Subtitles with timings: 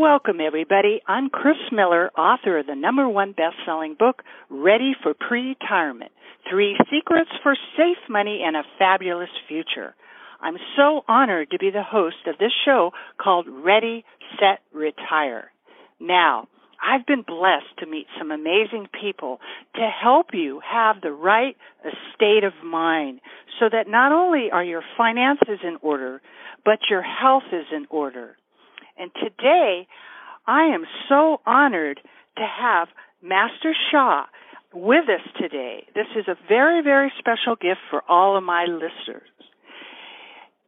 [0.00, 1.02] Welcome, everybody.
[1.06, 6.10] I'm Kris Miller, author of the number one best selling book, Ready for Pre Retirement
[6.48, 9.94] Three Secrets for Safe Money and a Fabulous Future.
[10.40, 12.92] I'm so honored to be the host of this show
[13.22, 14.06] called Ready,
[14.38, 15.52] Set, Retire.
[16.00, 16.48] Now,
[16.82, 19.38] I've been blessed to meet some amazing people
[19.74, 21.58] to help you have the right
[22.14, 23.20] state of mind
[23.58, 26.22] so that not only are your finances in order,
[26.64, 28.38] but your health is in order.
[29.00, 29.88] And today,
[30.46, 32.00] I am so honored
[32.36, 32.88] to have
[33.22, 34.26] Master Sha
[34.74, 35.86] with us today.
[35.94, 39.30] This is a very, very special gift for all of my listeners.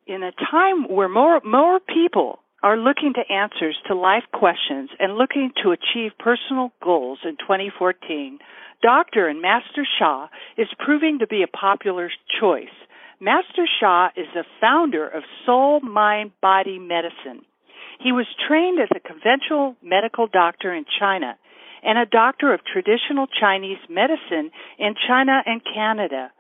[0.06, 5.18] In a time where more, more people are looking to answers to life questions and
[5.18, 8.38] looking to achieve personal goals in 2014,
[8.82, 9.28] Dr.
[9.28, 12.74] and Master Sha is proving to be a popular choice.
[13.20, 17.45] Master Sha is the founder of Soul Mind Body Medicine.
[18.02, 21.38] He was trained as a conventional medical doctor in China
[21.84, 26.32] and a doctor of traditional Chinese medicine in China and Canada.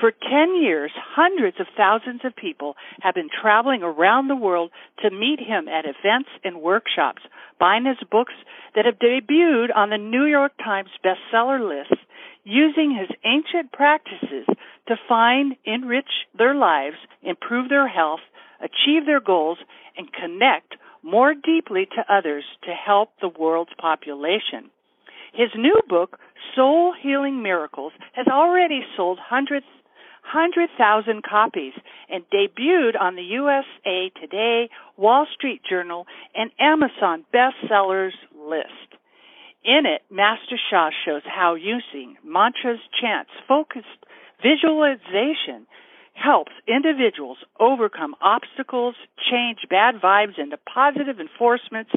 [0.00, 4.70] For 10 years, hundreds of thousands of people have been traveling around the world
[5.02, 7.20] to meet him at events and workshops,
[7.60, 8.32] buying his books
[8.74, 12.00] that have debuted on the New York Times bestseller list,
[12.44, 14.46] using his ancient practices
[14.88, 18.20] to find, enrich their lives, improve their health,
[18.60, 19.58] achieve their goals,
[19.96, 24.70] and connect more deeply to others to help the world's population.
[25.34, 26.18] His new book,
[26.54, 29.66] Soul Healing Miracles, has already sold hundreds
[30.32, 31.72] 100,000 copies
[32.08, 38.92] and debuted on the USA Today, Wall Street Journal, and Amazon bestsellers list.
[39.64, 43.86] In it, Master Sha shows how using mantras, chants, focused
[44.42, 45.66] visualization
[46.14, 48.94] helps individuals overcome obstacles,
[49.30, 51.90] change bad vibes into positive enforcements,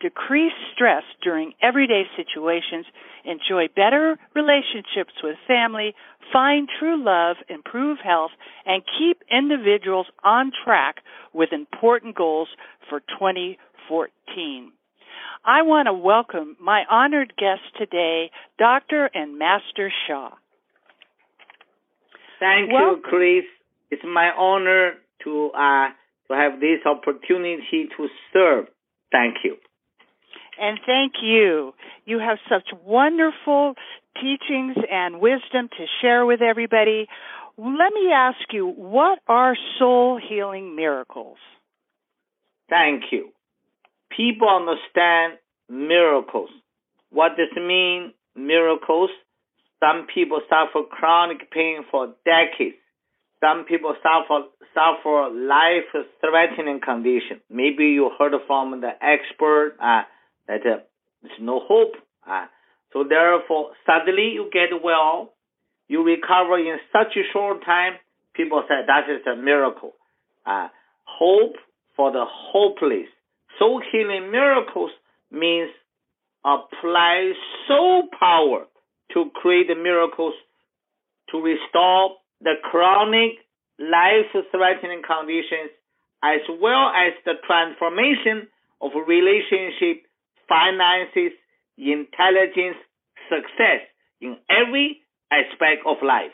[0.00, 2.86] decrease stress during everyday situations,
[3.24, 5.94] enjoy better relationships with family,
[6.32, 8.30] find true love, improve health,
[8.66, 10.96] and keep individuals on track
[11.32, 12.48] with important goals
[12.88, 14.72] for 2014.
[15.44, 19.10] I want to welcome my honored guest today, Dr.
[19.14, 20.30] and Master Sha.
[22.38, 23.44] Thank Well- you, Kris.
[23.90, 24.92] It's my honor
[25.24, 25.88] to uh,
[26.28, 28.66] to have this opportunity to serve.
[29.10, 29.56] Thank you.
[30.60, 31.72] And thank you.
[32.04, 33.74] You have such wonderful
[34.16, 37.06] teachings and wisdom to share with everybody.
[37.56, 41.38] Let me ask you, what are soul healing miracles?
[42.68, 43.30] Thank you.
[44.16, 46.50] People understand miracles.
[47.10, 49.10] What does it mean, miracles?
[49.80, 52.76] Some people suffer chronic pain for decades.
[53.40, 57.40] Some people suffer suffer life-threatening condition.
[57.50, 60.02] Maybe you heard from the expert uh,
[60.46, 60.80] that uh,
[61.22, 61.94] there's no hope.
[62.28, 62.46] Uh,
[62.92, 65.32] so therefore, suddenly you get well,
[65.88, 67.94] you recover in such a short time.
[68.34, 69.94] People say that is a miracle.
[70.46, 70.68] Uh,
[71.04, 71.54] hope
[71.96, 73.08] for the hopeless.
[73.58, 74.90] Soul healing miracles
[75.30, 75.70] means
[76.44, 77.32] apply
[77.66, 78.66] soul power
[79.14, 80.34] to create the miracles
[81.30, 83.38] to restore the chronic
[83.78, 85.70] life-threatening conditions
[86.22, 88.48] as well as the transformation
[88.80, 90.04] of relationship,
[90.48, 91.32] finances,
[91.78, 92.76] intelligence,
[93.28, 93.80] success
[94.20, 95.00] in every
[95.32, 96.32] aspect of life.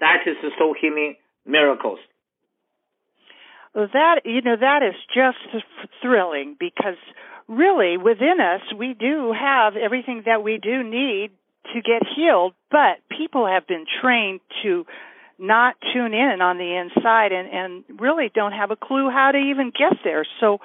[0.00, 1.98] That is the soul healing miracles.
[3.74, 5.64] Well, that you know that is just
[6.02, 6.98] thrilling because
[7.48, 11.30] really within us we do have everything that we do need
[11.74, 14.84] to get healed, but people have been trained to
[15.40, 19.38] not tune in on the inside and and really don't have a clue how to
[19.38, 20.26] even get there.
[20.38, 20.58] So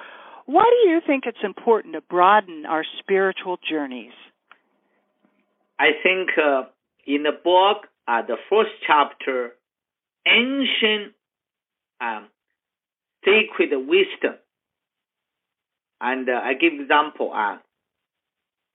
[0.44, 4.12] why do you think it's important to broaden our spiritual journeys?
[5.78, 6.64] I think uh,
[7.06, 9.52] in the book, uh, the first chapter,
[10.26, 11.14] ancient
[12.00, 12.28] um,
[13.24, 14.38] sacred wisdom,
[16.00, 17.32] and uh, I give example.
[17.34, 17.58] Uh,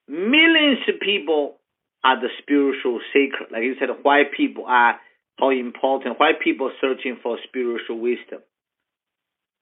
[0.08, 1.56] millions of people
[2.04, 3.46] are the spiritual seeker.
[3.52, 5.00] Like you said, white people are
[5.40, 8.40] how important, why people searching for spiritual wisdom.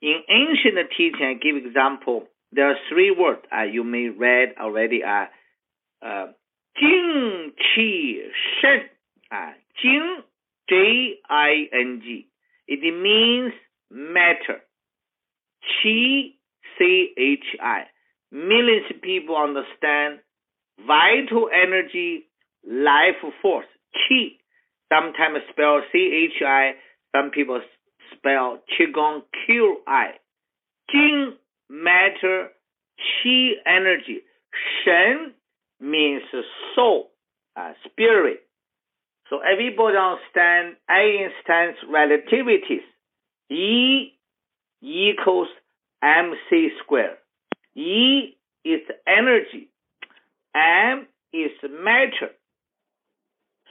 [0.01, 5.03] In ancient teaching, I give example, there are three words uh, you may read already
[5.03, 5.29] are
[6.01, 6.27] uh,
[6.79, 8.15] Jing Qi
[8.61, 8.81] Shen.
[9.31, 9.51] Uh,
[9.81, 10.21] Jing,
[10.69, 12.27] J-I-N-G.
[12.67, 13.53] It means
[13.91, 14.61] matter.
[15.83, 16.33] Qi,
[16.77, 17.83] C-H-I.
[18.31, 20.19] Millions of people understand
[20.85, 22.25] vital energy,
[22.65, 24.38] life force, qi,
[24.91, 26.71] Sometimes spell C H I.
[27.15, 27.61] Some people
[28.15, 30.11] spell Qigong Q I.
[30.91, 31.33] Jing
[31.69, 32.49] matter,
[32.97, 34.21] chi energy.
[34.83, 35.33] Shen
[35.79, 36.23] means
[36.75, 37.11] soul,
[37.55, 38.41] uh, spirit.
[39.29, 42.85] So everybody understand Einstein's relativities.
[43.51, 44.13] E
[44.81, 45.49] equals
[46.01, 47.17] mc squared.
[47.75, 48.35] E
[48.65, 49.69] is energy.
[50.55, 52.31] M is matter.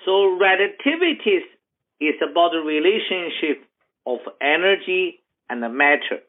[0.09, 1.45] So relativity
[2.01, 3.63] is about the relationship
[4.07, 5.21] of energy
[5.51, 6.25] and matter.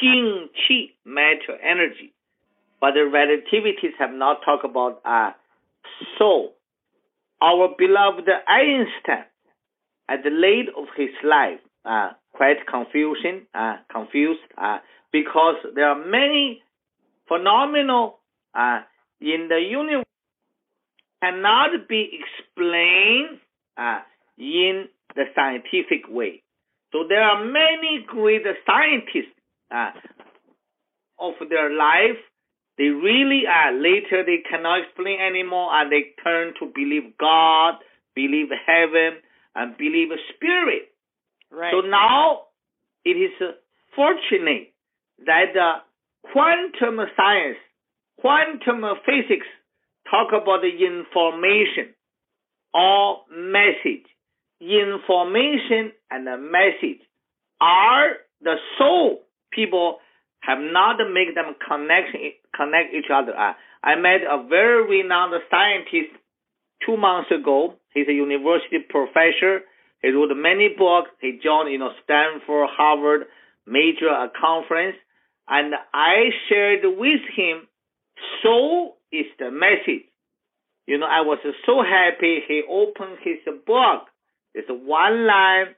[0.00, 2.14] Jing, qi, matter, energy.
[2.80, 5.32] But the relativities have not talked about uh,
[6.16, 6.52] soul.
[7.42, 9.24] Our beloved Einstein,
[10.08, 14.78] at the late of his life, uh, quite confusion, uh, confused, uh,
[15.10, 16.62] because there are many
[17.26, 18.20] phenomenal
[18.54, 18.82] uh,
[19.20, 20.04] in the universe
[21.24, 23.40] cannot be explained
[23.76, 24.00] uh,
[24.38, 26.42] in the scientific way.
[26.92, 29.34] So there are many great scientists
[29.70, 29.90] uh,
[31.18, 32.20] of their life.
[32.76, 37.74] They really are uh, later they cannot explain anymore and they turn to believe God,
[38.14, 39.20] believe heaven,
[39.54, 40.90] and believe spirit.
[41.50, 41.72] Right.
[41.72, 42.50] So now
[43.04, 43.30] it is
[43.94, 44.74] fortunate
[45.24, 45.72] that the
[46.32, 47.58] quantum science,
[48.20, 49.46] quantum physics
[50.14, 51.94] talk about the information
[52.72, 54.06] or message.
[54.60, 57.02] Information and the message
[57.60, 59.22] are the soul.
[59.52, 59.98] People
[60.40, 62.14] have not make them connect
[62.54, 63.36] connect each other.
[63.36, 66.14] Uh, I met a very renowned scientist
[66.86, 67.74] two months ago.
[67.92, 69.60] He's a university professor.
[70.02, 71.10] He wrote many books.
[71.20, 73.26] He joined, you know, Stanford, Harvard,
[73.66, 74.96] major conference,
[75.48, 77.66] and I shared with him.
[78.42, 80.06] Soul is the message.
[80.86, 82.40] You know, I was so happy.
[82.46, 84.10] He opened his book.
[84.54, 85.74] It's one line.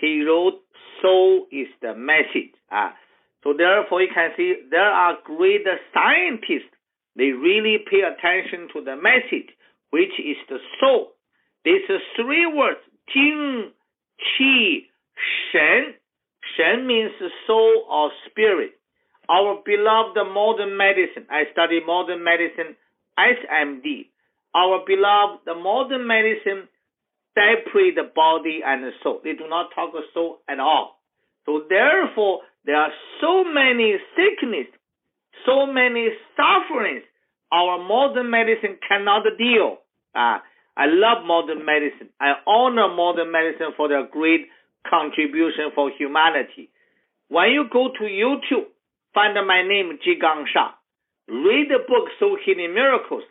[0.00, 0.62] He wrote,
[1.02, 2.96] "Soul is the message." Ah,
[3.42, 6.72] so therefore, you can see there are great scientists.
[7.16, 9.50] They really pay attention to the message,
[9.90, 11.14] which is the soul.
[11.64, 12.80] These three words:
[13.12, 13.72] Jing,
[14.20, 14.88] Qi,
[15.52, 15.94] Shen.
[16.56, 17.12] Shen means
[17.46, 18.78] soul or spirit.
[19.28, 21.26] Our beloved modern medicine.
[21.30, 22.76] I study modern medicine,
[23.18, 24.06] SMD.
[24.54, 26.68] Our beloved modern medicine
[27.34, 29.20] separate the body and the soul.
[29.22, 30.98] They do not talk of soul at all.
[31.44, 32.90] So therefore, there are
[33.20, 34.66] so many sickness,
[35.44, 37.04] so many sufferings.
[37.52, 39.78] Our modern medicine cannot deal.
[40.14, 40.38] Uh,
[40.76, 42.08] I love modern medicine.
[42.20, 44.48] I honor modern medicine for their great
[44.88, 46.70] contribution for humanity.
[47.28, 48.66] When you go to YouTube,
[49.16, 50.76] find my name, Zhi Gang Sha.
[51.26, 53.24] Read the book, Soul Healing Miracles.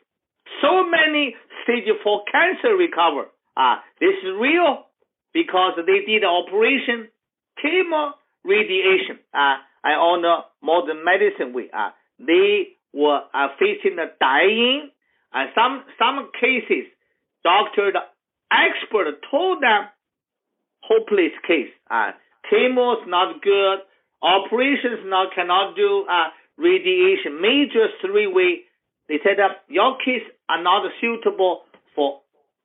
[0.62, 3.30] So many stage 4 cancer recover.
[3.56, 4.90] Uh, this is real
[5.32, 7.08] because they did operation,
[7.64, 8.12] chemo,
[8.44, 9.20] radiation.
[9.32, 11.70] Uh, I honor modern medicine way.
[11.72, 14.90] Uh, they were uh, facing the dying,
[15.34, 16.90] and some some cases,
[17.44, 18.02] doctor, the
[18.52, 19.88] expert told them
[20.82, 21.70] hopeless case.
[21.90, 22.12] Uh,
[22.52, 23.80] chemo is not good.
[24.26, 26.06] Operations not cannot do.
[26.10, 28.66] Uh, radiation, major three way.
[29.08, 31.62] They said that your case are not suitable
[31.96, 32.22] for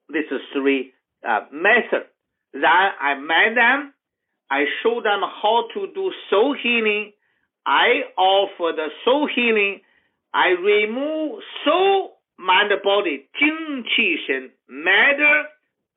[0.09, 0.25] this
[0.55, 0.93] three
[1.23, 2.09] uh, method.
[2.55, 3.93] Then I met them.
[4.51, 7.13] I showed them how to do soul healing.
[7.67, 9.81] I offer the soul healing.
[10.33, 15.45] I remove soul, mind, body, jing, qi, shen, matter,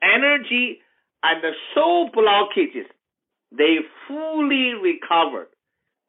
[0.04, 0.80] energy,
[1.24, 2.90] and the soul blockages,
[3.52, 5.48] they fully recovered.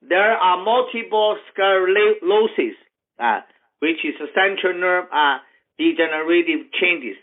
[0.09, 2.77] There are multiple sclerosis,
[3.19, 3.41] uh,
[3.81, 5.39] which is a central nerve uh,
[5.79, 7.17] degenerative changes.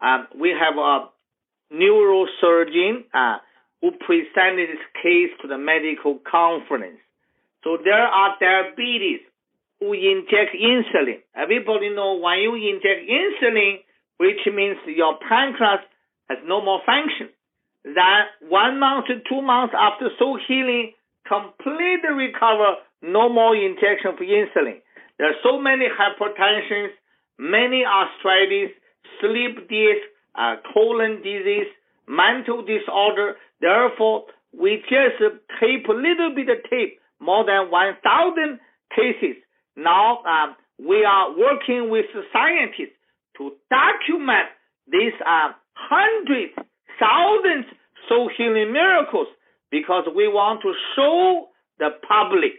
[0.00, 1.08] Um, we have a
[1.72, 3.38] neurosurgeon uh,
[3.80, 7.00] who presented this case to the medical conference.
[7.64, 9.20] So there are diabetes
[9.80, 11.20] who inject insulin.
[11.34, 13.80] Everybody know when you inject insulin,
[14.18, 15.80] which means your pancreas
[16.28, 17.28] has no more function
[17.94, 20.92] that one month to two months after soul healing,
[21.28, 24.80] completely recover, no more injection of insulin.
[25.18, 26.90] There are so many hypertensions,
[27.38, 28.70] many arthritis,
[29.20, 30.02] sleep disease,
[30.34, 31.68] uh, colon disease,
[32.08, 33.36] mental disorder.
[33.60, 35.20] Therefore, we just
[35.60, 38.60] tape a little bit of tape, more than 1,000
[38.94, 39.36] cases.
[39.76, 42.96] Now um, we are working with scientists
[43.38, 44.48] to document
[44.88, 46.52] these uh, hundreds
[46.98, 47.66] thousands
[48.08, 49.26] soul healing miracles
[49.70, 52.52] because we want to show the public,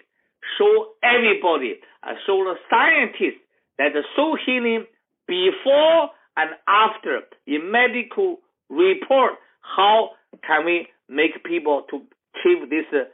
[0.57, 3.41] show everybody, uh, show the scientists
[3.77, 4.85] that the soul healing
[5.27, 8.37] before and after in medical
[8.69, 10.11] report, how
[10.45, 11.97] can we make people to
[12.35, 13.05] achieve this uh,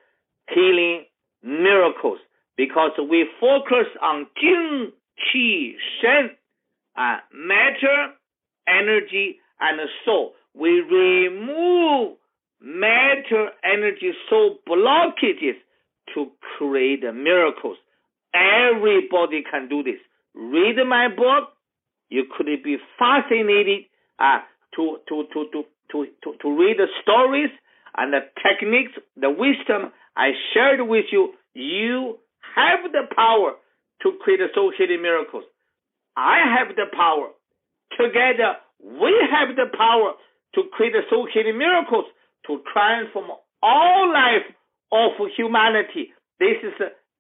[0.54, 1.06] healing
[1.42, 2.20] miracles?
[2.58, 4.92] because we focus on Jing,
[5.34, 6.32] Qi, Shen,
[6.96, 8.14] uh, matter,
[8.68, 10.34] energy, and soul.
[10.54, 12.18] We remove
[12.64, 15.60] matter, energy, soul blockages
[16.16, 17.78] to create miracles.
[18.34, 20.00] Everybody can do this.
[20.34, 21.50] Read my book.
[22.10, 23.86] You could be fascinated
[24.18, 24.40] uh,
[24.76, 27.50] to, to, to, to, to, to, to read the stories
[27.98, 31.34] and the techniques, the wisdom I shared with you.
[31.54, 32.18] You
[32.56, 33.54] have the power
[34.04, 35.44] to create associated miracles.
[36.16, 37.30] I have the power.
[38.00, 40.14] Together, we have the power
[40.56, 42.06] to create associated miracles
[42.48, 43.32] to transform
[43.62, 44.48] all life
[44.92, 46.14] of humanity.
[46.40, 46.74] This is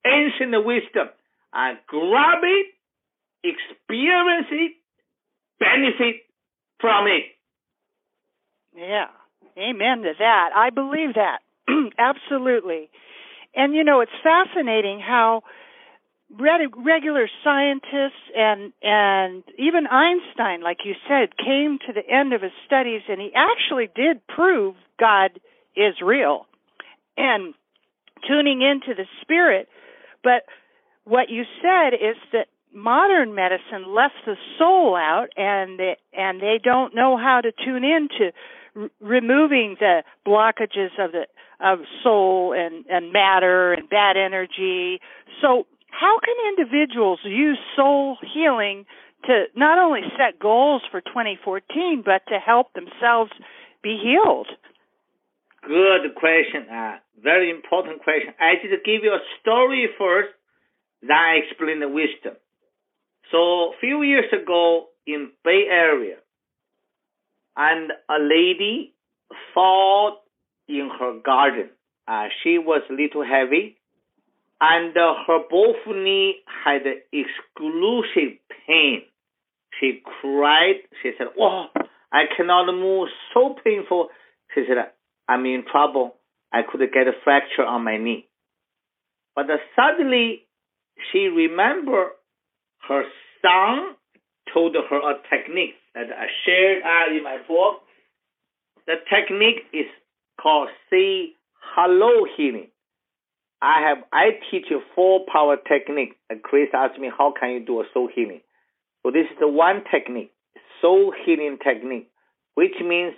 [0.06, 1.10] ancient wisdom.
[1.54, 2.68] And grab it,
[3.44, 4.74] experience it,
[5.60, 6.22] benefit
[6.80, 7.26] from it.
[8.76, 9.08] Yeah.
[9.58, 10.50] Amen to that.
[10.56, 11.40] I believe that.
[11.98, 12.90] Absolutely.
[13.56, 15.44] And you know, it's fascinating how
[16.40, 22.52] regular scientists and and even Einstein, like you said, came to the end of his
[22.66, 25.32] studies, and he actually did prove God
[25.76, 26.46] is real
[27.18, 27.54] and
[28.26, 29.68] tuning into the spirit.
[30.24, 30.44] But
[31.04, 36.58] what you said is that modern medicine left the soul out, and they, and they
[36.64, 38.32] don't know how to tune into
[38.78, 41.26] r- removing the blockages of the
[41.60, 45.02] of soul and and matter and bad energy.
[45.42, 48.86] So how can individuals use soul healing
[49.26, 53.32] to not only set goals for 2014 but to help themselves
[53.84, 54.48] be healed?
[55.68, 56.68] Good question.
[56.70, 58.34] Uh, very important question.
[58.40, 60.30] I just give you a story first,
[61.02, 62.34] then I explain the wisdom.
[63.32, 66.18] So a few years ago in Bay Area,
[67.56, 68.94] and a lady
[69.54, 70.20] fought
[70.68, 71.70] in her garden.
[72.08, 73.78] Uh, she was a little heavy,
[74.60, 79.04] and uh, her both knee had exclusive pain.
[79.80, 80.84] She cried.
[81.02, 81.66] She said, "Oh,
[82.12, 83.08] I cannot move.
[83.34, 84.10] So painful."
[84.54, 84.78] She said,
[85.28, 86.16] "I'm in trouble.
[86.52, 88.28] I could get a fracture on my knee."
[89.36, 90.44] But suddenly,
[91.12, 92.12] she remembered
[92.88, 93.04] her
[93.42, 93.96] son
[94.54, 97.82] told her a technique that I shared uh, in my book.
[98.86, 99.86] The technique is
[100.42, 101.34] called say
[101.76, 102.68] hello healing.
[103.62, 106.16] I have I teach a four power technique.
[106.30, 108.42] And Kris asked me how can you do a soul healing.
[109.04, 110.32] So this is the one technique,
[110.82, 112.10] soul healing technique,
[112.56, 113.14] which means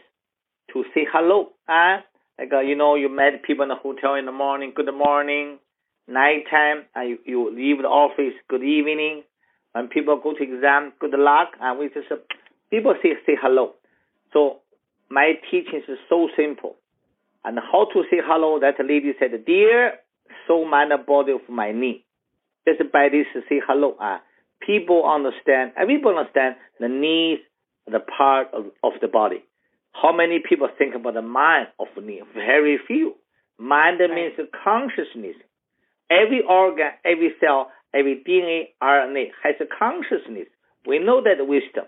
[0.74, 1.50] to say hello.
[1.67, 1.98] Uh,
[2.38, 5.60] like uh, you know, you met people in the hotel in the morning, good morning,
[6.07, 9.24] nighttime, and you, you leave the office, good evening.
[9.72, 12.07] When people go to exam, good luck, and we just
[12.69, 13.74] people say say hello.
[14.34, 14.60] So
[15.10, 16.75] my teaching is so simple.
[17.43, 19.93] And how to say hello, that lady said, Dear
[20.48, 22.03] soul, mind, body of my knee.
[22.67, 23.95] Just by this, say hello.
[24.01, 24.17] Uh,
[24.65, 27.39] people understand, everybody understand the knees,
[27.86, 29.43] the part of, of the body.
[30.01, 32.21] How many people think about the mind of me?
[32.33, 33.15] Very few.
[33.57, 34.33] Mind means
[34.63, 35.35] consciousness.
[36.09, 40.47] Every organ, every cell, every DNA, RNA has a consciousness.
[40.85, 41.85] We know that wisdom.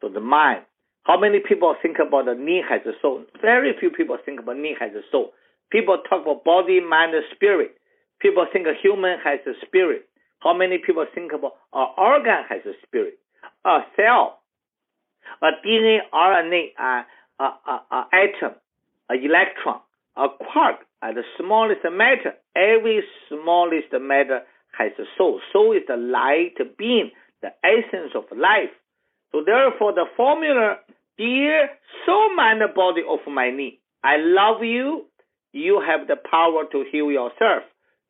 [0.00, 0.62] So the mind.
[1.04, 3.24] How many people think about the knee has a soul?
[3.40, 5.32] Very few people think about knee has a soul.
[5.70, 7.72] People talk about body, mind, and spirit.
[8.20, 10.08] People think a human has a spirit.
[10.38, 13.18] How many people think about an organ has a spirit?
[13.64, 14.40] A cell,
[15.40, 17.04] a DNA, RNA, a,
[17.42, 18.54] a, a, a atom,
[19.10, 19.80] a electron,
[20.16, 22.34] a quark, and the smallest matter.
[22.54, 24.40] Every smallest matter
[24.78, 25.40] has a soul.
[25.52, 27.10] Soul is the light being,
[27.42, 28.70] the essence of life.
[29.32, 30.76] So therefore, the formula,
[31.18, 31.68] dear
[32.06, 35.06] soul, mind, body of my knee, I love you.
[35.52, 37.64] You have the power to heal yourself.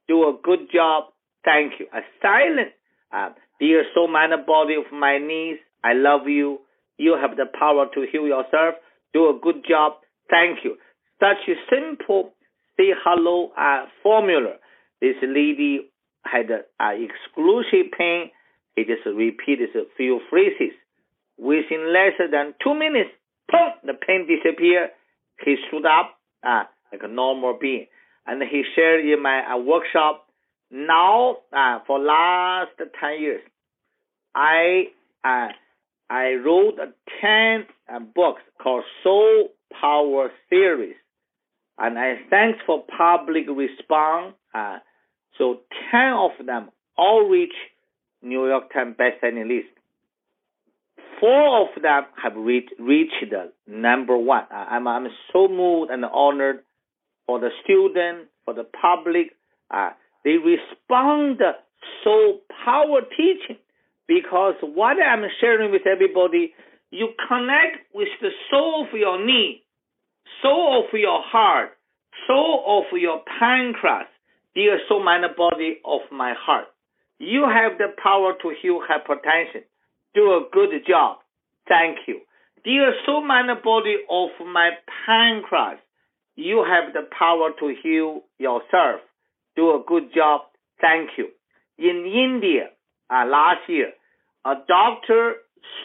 [0.08, 1.04] Do a good job.
[1.44, 1.86] Thank you.
[1.92, 2.70] A silent,
[3.12, 6.60] uh, dear soul, mind, body of my knees, I love you.
[6.98, 8.74] You have the power to heal yourself.
[9.12, 9.95] Do a good job.
[10.31, 10.76] Thank you.
[11.21, 12.33] Such a simple
[12.76, 14.54] say hello uh, formula.
[15.00, 15.90] This lady
[16.25, 18.31] had uh, exclusive pain.
[18.76, 20.73] He just repeated a few phrases.
[21.38, 23.11] Within less than two minutes,
[23.50, 24.90] boom, the pain disappeared.
[25.45, 27.87] He stood up uh, like a normal being.
[28.26, 30.26] And he shared in my uh, workshop.
[30.71, 32.88] Now, uh, for last 10
[33.21, 33.42] years,
[34.35, 34.85] I
[35.25, 35.49] uh,
[36.12, 39.49] I wrote 10 uh, books called Soul
[39.81, 40.95] Power Series.
[41.78, 44.35] And I thanks for public response.
[44.54, 44.76] Uh,
[45.38, 47.54] so 10 of them all reach
[48.21, 49.73] New York Times bestselling list.
[51.19, 54.45] Four of them have reached, the number one.
[54.50, 56.59] I'm, I'm so moved and honored
[57.26, 59.28] for the student, for the public,
[59.71, 59.90] uh,
[60.25, 61.40] they respond
[62.04, 63.57] so power teaching
[64.14, 66.52] because what I'm sharing with everybody,
[66.90, 69.62] you connect with the soul of your knee,
[70.42, 71.71] soul of your heart,
[72.26, 74.09] soul of your pancreas,
[74.54, 76.66] dear soul, mind, body of my heart.
[77.19, 79.62] You have the power to heal hypertension.
[80.14, 81.19] Do a good job.
[81.69, 82.21] Thank you.
[82.64, 84.71] Dear soul, mind, body of my
[85.07, 85.78] pancreas,
[86.37, 89.00] you have the power to heal yourself.
[89.57, 90.42] Do a good job.
[90.81, 91.28] Thank you.
[91.78, 92.71] In India,
[93.11, 93.92] uh, last year,
[94.44, 95.34] a doctor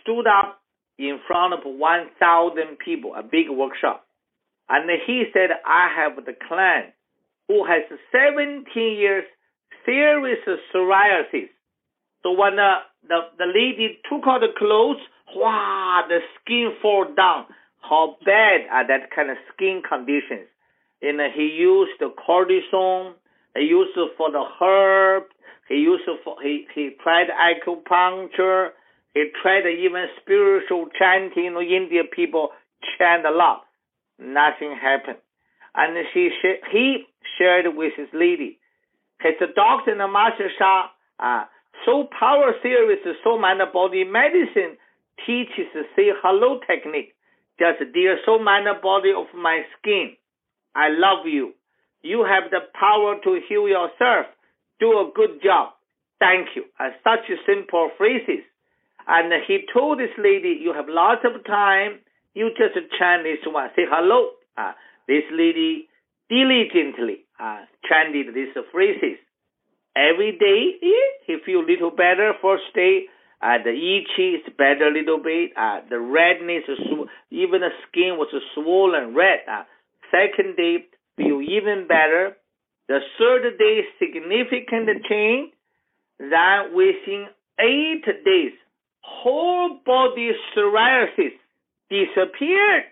[0.01, 0.59] stood up
[0.97, 4.05] in front of 1,000 people, a big workshop,
[4.69, 6.93] and he said, I have the client
[7.47, 9.23] who has 17 years
[9.85, 11.49] serious psoriasis.
[12.23, 12.73] So when the,
[13.07, 14.99] the, the lady took out the clothes,
[15.35, 17.45] wow, the skin fall down.
[17.79, 20.49] How bad are that kind of skin conditions?
[21.01, 23.13] And he used the cortisone,
[23.55, 25.23] he used for the herb,
[25.67, 28.69] he used for, he, he tried acupuncture,
[29.13, 31.45] he tried even spiritual chanting.
[31.45, 32.49] You know, Indian people
[32.97, 33.63] chant a lot.
[34.19, 35.17] Nothing happened.
[35.75, 36.29] And he,
[36.71, 37.05] he
[37.37, 38.59] shared with his lady.
[39.21, 40.87] His doctor and Master Sha,
[41.19, 41.45] uh,
[41.85, 44.77] Soul Power Series, Soul Mind Body Medicine
[45.25, 47.13] teaches say hello technique.
[47.59, 50.15] Just dear soul, mind, body of my skin.
[50.75, 51.53] I love you.
[52.03, 54.27] You have the power to heal yourself.
[54.79, 55.73] Do a good job.
[56.19, 56.63] Thank you.
[56.79, 58.43] Uh, such simple phrases.
[59.07, 61.99] And he told this lady, you have lots of time.
[62.33, 63.69] You just chant this one.
[63.75, 64.31] Say hello.
[64.57, 64.73] Uh,
[65.07, 65.87] this lady
[66.29, 69.17] diligently uh, chanted these phrases.
[69.95, 70.77] Every day,
[71.25, 72.33] he feel little better.
[72.41, 73.05] First day,
[73.41, 75.51] uh, the itchy is better a little bit.
[75.57, 76.63] Uh, the redness,
[77.31, 79.39] even the skin was swollen red.
[79.49, 79.63] Uh,
[80.11, 82.37] second day, feel even better.
[82.87, 85.51] The third day, significant change.
[86.19, 87.27] Then within
[87.59, 88.53] eight days,
[89.01, 91.35] whole body psoriasis
[91.89, 92.83] disappeared.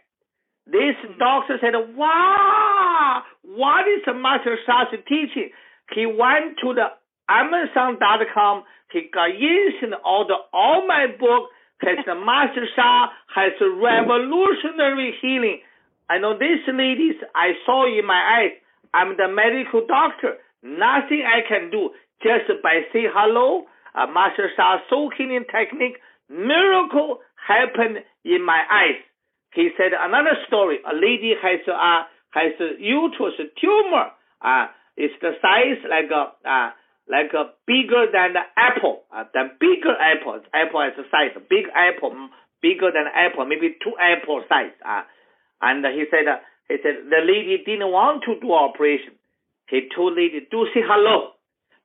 [0.67, 5.49] This doctor said, wow, what is the Master Sha's teaching?
[5.93, 6.88] He went to the
[7.29, 8.63] Amazon.com
[8.95, 15.60] he got instant order all my book because the Master Sha has a revolutionary healing.
[16.10, 18.55] I know these ladies I saw in my eyes.
[18.95, 20.39] I'm the medical doctor.
[20.63, 21.91] Nothing I can do
[22.23, 23.67] just by say hello.
[23.93, 25.99] Uh, Master Sha soul healing technique.
[26.31, 29.03] Miracle happened in my eyes.
[29.53, 30.79] He said another story.
[30.88, 34.15] A lady has a has a uterus tumor.
[34.41, 36.69] Uh, it's the size like a uh,
[37.12, 40.39] like a bigger than the apple, uh, the bigger apple.
[40.53, 42.15] Apple has a size, big apple,
[42.62, 44.73] bigger than apple, maybe two apple size.
[44.81, 45.03] Uh,
[45.62, 49.13] and he said, uh, he said the lady didn't want to do operation.
[49.67, 51.36] He told lady, do say hello.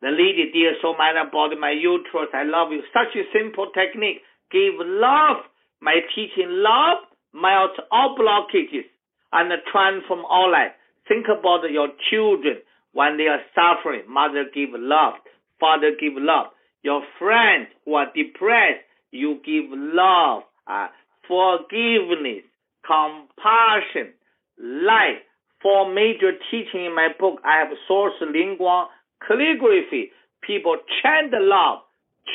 [0.00, 2.80] The lady, dear soul, my body, my uterus, I love you.
[2.92, 4.22] Such a simple technique.
[4.50, 5.44] Give love.
[5.80, 8.88] My teaching love melts all blockages
[9.32, 10.72] and transform all life.
[11.06, 12.58] Think about your children
[12.92, 15.14] when they are suffering, mother give love,
[15.60, 16.46] father give love.
[16.82, 20.88] Your friends who are depressed, you give love, uh,
[21.28, 22.42] forgiveness,
[22.84, 24.14] compassion,
[24.62, 25.22] light.
[25.62, 28.86] Four major teaching in my book, I have Source Ling Guang
[29.26, 30.10] calligraphy.
[30.40, 31.80] People chant the love,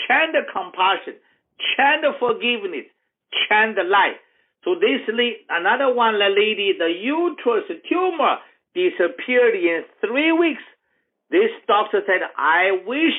[0.06, 1.16] chant the compassion,
[1.76, 2.86] chant the forgiveness,
[3.48, 4.22] chant the light.
[4.64, 5.02] So this
[5.50, 8.38] another one, the lady, the uterus tumor,
[8.74, 10.62] disappeared in three weeks.
[11.32, 13.18] This doctor said, I wish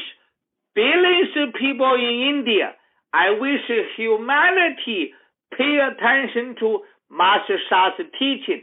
[0.74, 2.74] billions of people in India,
[3.12, 3.60] I wish
[3.96, 5.12] humanity
[5.56, 8.62] pay attention to Master Sha's teaching.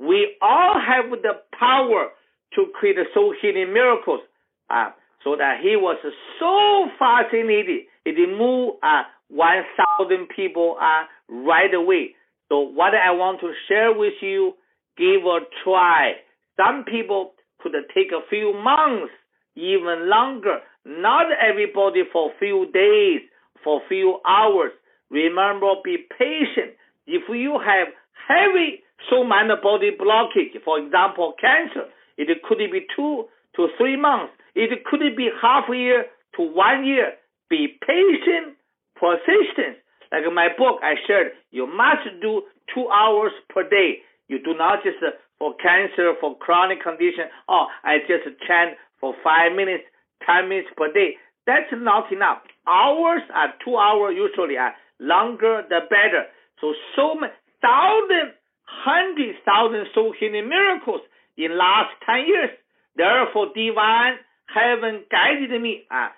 [0.00, 2.08] We all have the power
[2.54, 4.20] to create soul healing miracles.
[4.68, 4.90] Uh,
[5.22, 5.98] so that he was
[6.38, 12.14] so fascinated, it moved uh, 1,000 people uh, right away.
[12.48, 14.54] So what I want to share with you
[14.96, 16.12] give a try.
[16.56, 19.12] Some people could take a few months,
[19.54, 20.58] even longer.
[20.84, 23.20] Not everybody for a few days,
[23.62, 24.72] for a few hours.
[25.10, 26.76] Remember, be patient.
[27.06, 27.88] If you have
[28.28, 33.24] heavy soul mind body blockage, for example, cancer, it could be two
[33.56, 34.32] to three months.
[34.54, 36.04] It could be half a year
[36.36, 37.14] to one year.
[37.48, 38.56] Be patient,
[38.94, 39.78] persistent.
[40.12, 42.42] Like my book, I shared, you must do
[42.74, 43.98] two hours per day.
[44.28, 44.98] You do not just
[45.38, 49.84] for cancer, for chronic condition, oh, I just chant for five minutes,
[50.26, 51.16] ten minutes per day.
[51.46, 52.38] That's not enough.
[52.68, 54.58] Hours are two hours usually.
[54.58, 56.28] Are longer the better.
[56.60, 57.32] So so many
[57.62, 58.36] thousand,
[58.84, 61.00] hundred thousand soul healing miracles
[61.36, 62.50] in last ten years.
[62.96, 66.08] Therefore, divine heaven guided me uh,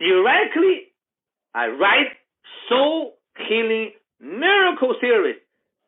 [0.00, 0.92] directly.
[1.54, 2.12] I write
[2.68, 3.14] Soul
[3.48, 5.36] Healing Miracle Series.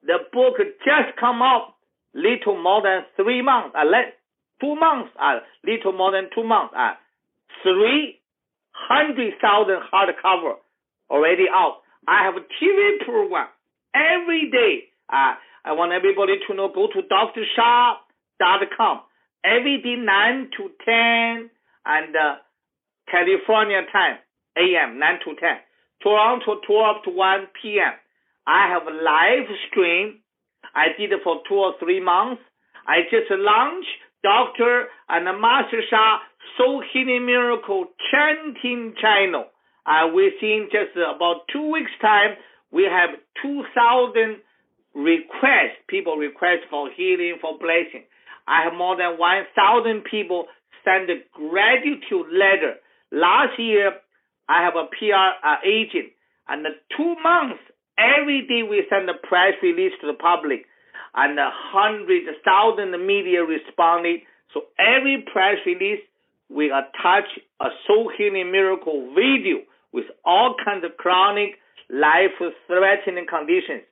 [0.03, 1.75] The book just come out
[2.15, 3.75] little more than three months.
[3.79, 4.17] Uh, let,
[4.61, 5.11] two months.
[5.21, 6.75] Uh, little more than two months.
[6.77, 6.95] Uh,
[7.63, 8.21] three
[8.73, 10.55] hundred thousand hardcover
[11.11, 11.83] already out.
[12.07, 13.49] I have a TV program
[13.95, 14.89] every day.
[15.13, 16.69] Uh, I want everybody to know.
[16.73, 19.01] Go to drsha.com
[19.45, 21.51] every day, nine to ten,
[21.85, 22.37] and uh,
[23.11, 24.19] California time,
[24.57, 25.59] AM, nine to ten.
[26.03, 27.93] Toronto, twelve to one p.m.
[28.47, 30.21] I have a live stream.
[30.75, 32.43] I did it for two or three months.
[32.87, 33.89] I just launched
[34.23, 36.19] Doctor and Master Sha
[36.57, 39.45] Soul Healing Miracle chanting channel.
[39.87, 42.37] And uh, within just about two weeks time,
[42.71, 43.11] we have
[43.43, 44.37] 2,000
[44.99, 48.03] requests, people request for healing, for blessing.
[48.49, 50.47] I have more than 1,000 people
[50.85, 52.75] send a gratitude letter.
[53.13, 53.93] Last year,
[54.49, 56.11] I have a PR uh, agent,
[56.49, 57.63] and two months,
[57.97, 60.65] every day we send a press release to the public,
[61.15, 64.21] and a hundred thousand media responded.
[64.55, 66.01] So every press release,
[66.49, 67.29] we attach
[67.61, 73.85] a soul healing miracle video with all kinds of chronic life-threatening conditions.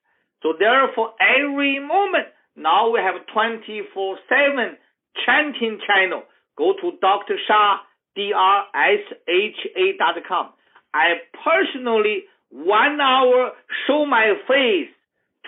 [0.47, 4.79] So therefore, every moment, now we have 24-7
[5.27, 6.23] chanting channel.
[6.57, 7.35] Go to Dr.
[7.49, 7.79] Sha,
[8.15, 10.51] D-R-S-H-A dot com.
[10.95, 13.51] I personally, one hour,
[13.89, 14.87] show my face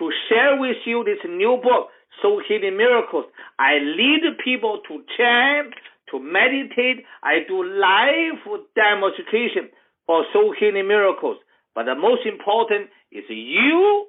[0.00, 3.26] to share with you this new book, Soul Healing Miracles.
[3.56, 5.74] I lead people to chant,
[6.10, 7.04] to meditate.
[7.22, 8.42] I do live
[8.74, 9.70] demonstration
[10.06, 11.36] for Soul Healing Miracles.
[11.76, 14.08] But the most important is you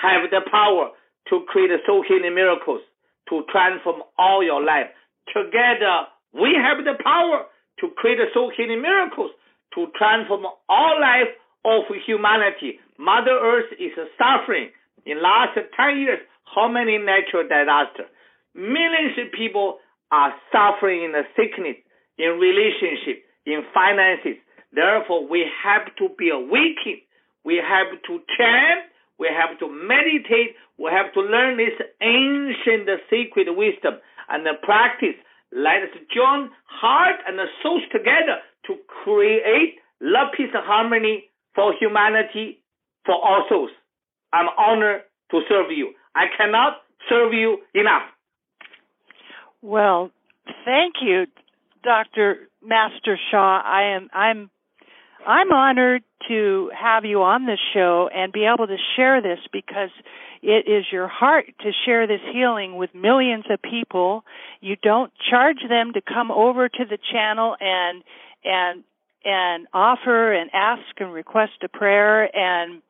[0.00, 0.90] have the power
[1.28, 2.80] to create soul healing miracles,
[3.28, 4.86] to transform all your life.
[5.32, 7.46] Together, we have the power
[7.80, 9.30] to create soul healing miracles,
[9.74, 11.32] to transform all life
[11.64, 12.78] of humanity.
[12.98, 14.70] Mother Earth is suffering.
[15.04, 16.18] In last 10 years,
[16.54, 18.06] how many natural disasters?
[18.54, 19.78] Millions of people
[20.10, 21.76] are suffering in sickness,
[22.18, 24.38] in relationship, in finances.
[24.72, 27.02] Therefore, we have to be awakened
[27.46, 33.48] we have to chant, we have to meditate, we have to learn this ancient secret
[33.56, 33.94] wisdom
[34.28, 35.16] and practice.
[35.52, 42.62] Let us join heart and souls together to create love, peace, and harmony for humanity,
[43.04, 43.70] for all souls.
[44.32, 45.92] I'm honored to serve you.
[46.14, 48.02] I cannot serve you enough.
[49.62, 50.10] Well,
[50.64, 51.26] thank you,
[51.82, 52.48] Dr.
[52.62, 53.62] Master Sha.
[53.64, 54.50] I am I'm
[55.26, 59.90] I'm honored to have you on this show and be able to share this because
[60.42, 64.24] it is your heart to share this healing with millions of people.
[64.60, 68.04] You don't charge them to come over to the channel and
[68.44, 68.84] and
[69.24, 72.80] and offer and ask and request a prayer and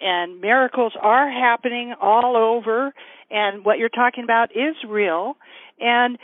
[0.00, 2.92] and miracles are happening all over
[3.30, 5.36] and what you're talking about is real
[5.80, 6.18] and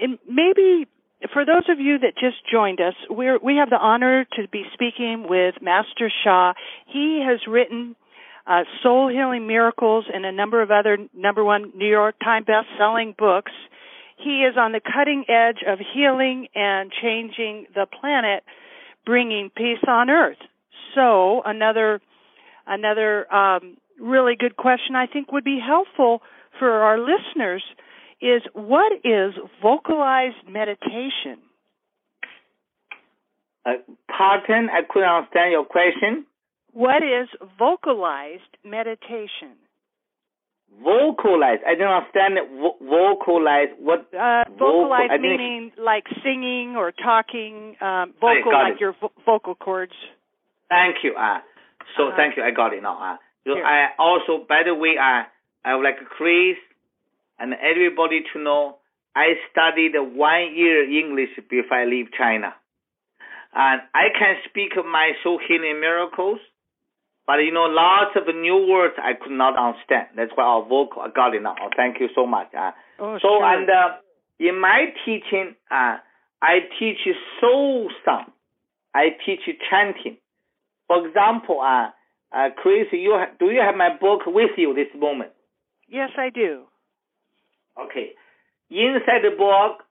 [0.00, 0.86] and maybe
[1.32, 4.64] for those of you that just joined us, we we have the honor to be
[4.72, 6.52] speaking with Master Sha.
[6.86, 7.96] He has written
[8.46, 13.14] uh, Soul Healing Miracles and a number of other number one New York Times best-selling
[13.18, 13.52] books.
[14.16, 18.44] He is on the cutting edge of healing and changing the planet,
[19.04, 20.38] bringing peace on earth.
[20.94, 22.00] So another
[22.66, 26.22] another um, really good question I think would be helpful
[26.58, 27.62] for our listeners
[28.20, 31.38] is what is vocalized meditation?
[33.64, 33.72] Uh,
[34.08, 36.26] pardon, I couldn't understand your question.
[36.72, 37.28] What is
[37.58, 39.56] vocalized meditation?
[40.82, 41.62] Vocalized.
[41.66, 43.72] I don't understand vo- vocalized.
[43.78, 44.12] What?
[44.14, 47.76] Uh, vocalize vocal, meaning like singing or talking.
[47.80, 48.80] Um, vocal like it.
[48.80, 49.92] your vo- vocal cords.
[50.68, 51.14] Thank you.
[51.14, 51.38] Uh,
[51.96, 52.16] so uh-huh.
[52.16, 52.42] thank you.
[52.42, 53.14] I got it now.
[53.14, 55.24] Uh, so I also, by the way, uh,
[55.64, 56.56] I would like Kris
[57.38, 58.78] and everybody to know
[59.14, 62.54] I studied one year English before I leave China.
[63.54, 66.38] And I can speak my soul healing miracles,
[67.26, 70.08] but you know, lots of new words I could not understand.
[70.16, 71.56] That's why our vocal, I got it now.
[71.76, 72.48] Thank you so much.
[72.54, 73.44] Uh, oh, so, sure.
[73.44, 73.96] and uh,
[74.38, 75.96] in my teaching, uh,
[76.40, 76.98] I teach
[77.40, 78.32] soul song.
[78.94, 80.18] I teach chanting.
[80.86, 81.90] For example, uh,
[82.32, 85.32] uh, Kris, you ha- do you have my book with you this moment?
[85.88, 86.64] Yes, I do.
[87.78, 88.12] Okay.
[88.70, 89.84] Inside the book,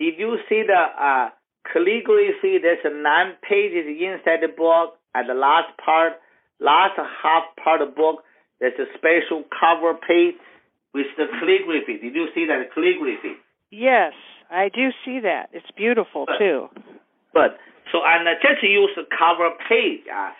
[0.00, 1.28] if you see the uh,
[1.72, 2.58] calligraphy?
[2.60, 4.98] There's nine pages inside the book.
[5.14, 6.18] At the last part,
[6.58, 8.24] last half part of the book,
[8.58, 10.34] there's a special cover page
[10.92, 12.02] with the calligraphy.
[12.02, 13.38] Did you see that calligraphy?
[13.70, 14.12] Yes,
[14.50, 15.50] I do see that.
[15.52, 16.66] It's beautiful too.
[17.32, 17.58] But
[17.90, 20.02] so and uh, just use the cover page.
[20.10, 20.34] Uh,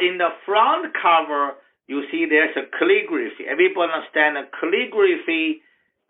[0.00, 3.50] in the front cover, you see there's a calligraphy.
[3.50, 5.62] Everybody understand that calligraphy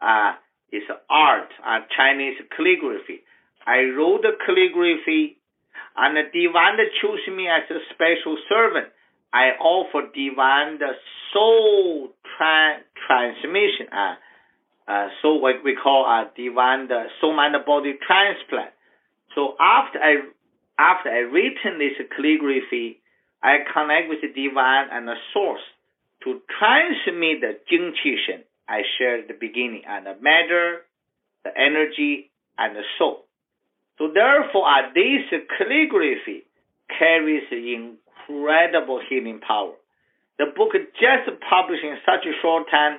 [0.04, 0.32] uh,
[0.72, 3.24] is art, uh, Chinese calligraphy.
[3.66, 5.38] I wrote the calligraphy,
[5.96, 8.88] and the divine chose me as a special servant.
[9.32, 10.92] I offer divine the
[11.32, 13.86] soul tra- transmission.
[13.90, 14.14] Uh,
[14.86, 18.70] uh, so what we call uh, divine the soul mind body transplant.
[19.34, 20.28] So after I
[20.78, 23.00] after I written this calligraphy,
[23.42, 25.62] I connect with the divine and the source
[26.24, 30.82] to transmit the Jing Qi Shen I shared the beginning and the matter,
[31.44, 33.24] the energy, and the soul.
[33.98, 36.44] So therefore, uh, this calligraphy
[36.98, 39.74] carries incredible healing power.
[40.38, 42.98] The book just published in such a short time,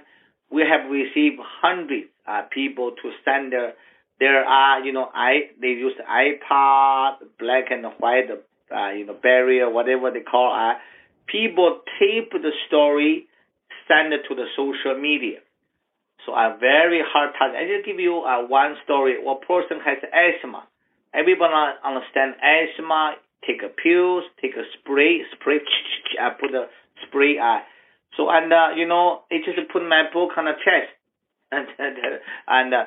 [0.52, 3.74] we have received hundreds of people to send their
[4.20, 9.70] there are you know i they use iPod, black and white, uh, you know barrier,
[9.70, 10.80] whatever they call uh,
[11.28, 13.28] people tape the story,
[13.88, 15.40] send it to the social media.
[16.26, 17.54] So a very hard task.
[17.54, 19.22] I just give you uh, one story.
[19.22, 20.66] One person has asthma.
[21.14, 21.54] Everybody
[21.86, 23.16] understand asthma.
[23.46, 25.60] Take a pills, take a spray, spray.
[26.22, 26.66] I put a
[27.06, 27.38] spray.
[27.38, 27.62] Uh,
[28.18, 30.90] so and uh, you know, it just put my book on the chest,
[31.52, 31.68] and
[32.48, 32.86] and, uh,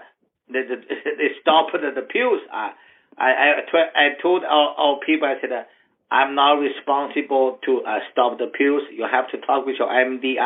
[0.51, 0.63] they,
[1.19, 2.41] they stopped the, the pills.
[2.53, 2.75] Uh,
[3.17, 5.29] I I, I told our people.
[5.29, 5.53] I said.
[5.53, 5.63] Uh,
[6.11, 8.81] I'm not responsible to uh, stop the pills.
[8.91, 10.41] You have to talk with your MD.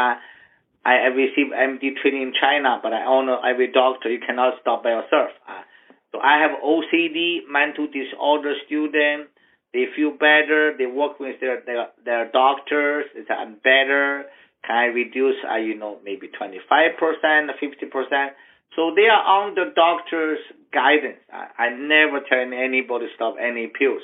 [0.85, 4.11] I, I received MD training in China, but I own every doctor.
[4.11, 5.31] You cannot stop by yourself.
[5.49, 5.63] Uh,
[6.11, 9.29] so I have OCD, mental disorder student.
[9.73, 10.77] They feel better.
[10.77, 13.07] They work with their their, their doctors.
[13.15, 14.25] It's I'm better.
[14.67, 15.37] Can I reduce?
[15.49, 18.29] Uh, you know, maybe 25%, 50%.
[18.77, 20.39] So they are on the doctor's
[20.73, 21.21] guidance.
[21.33, 24.03] I, I never tell anybody stop any pills.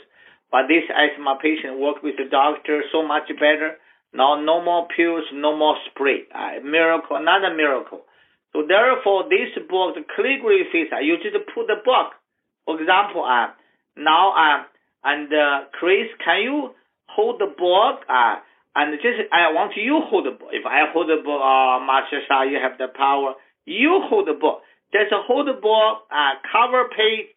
[0.50, 3.76] But this asthma patient work with the doctor so much better.
[4.12, 6.24] Now no more pills, no more spray.
[6.34, 8.02] Uh, miracle, another miracle.
[8.52, 12.16] So therefore, this book, the calligraphy, uh, you just put the book.
[12.64, 13.52] For example, uh,
[13.96, 14.64] now uh,
[15.04, 16.70] and uh, Kris, can you
[17.06, 18.04] hold the book?
[18.08, 18.36] Uh,
[18.74, 20.48] and just I want you hold the book.
[20.52, 23.34] If I hold the book, uh, Master Sha, you have the power.
[23.64, 24.62] You hold the book.
[24.92, 27.28] Just hold the book, uh, cover page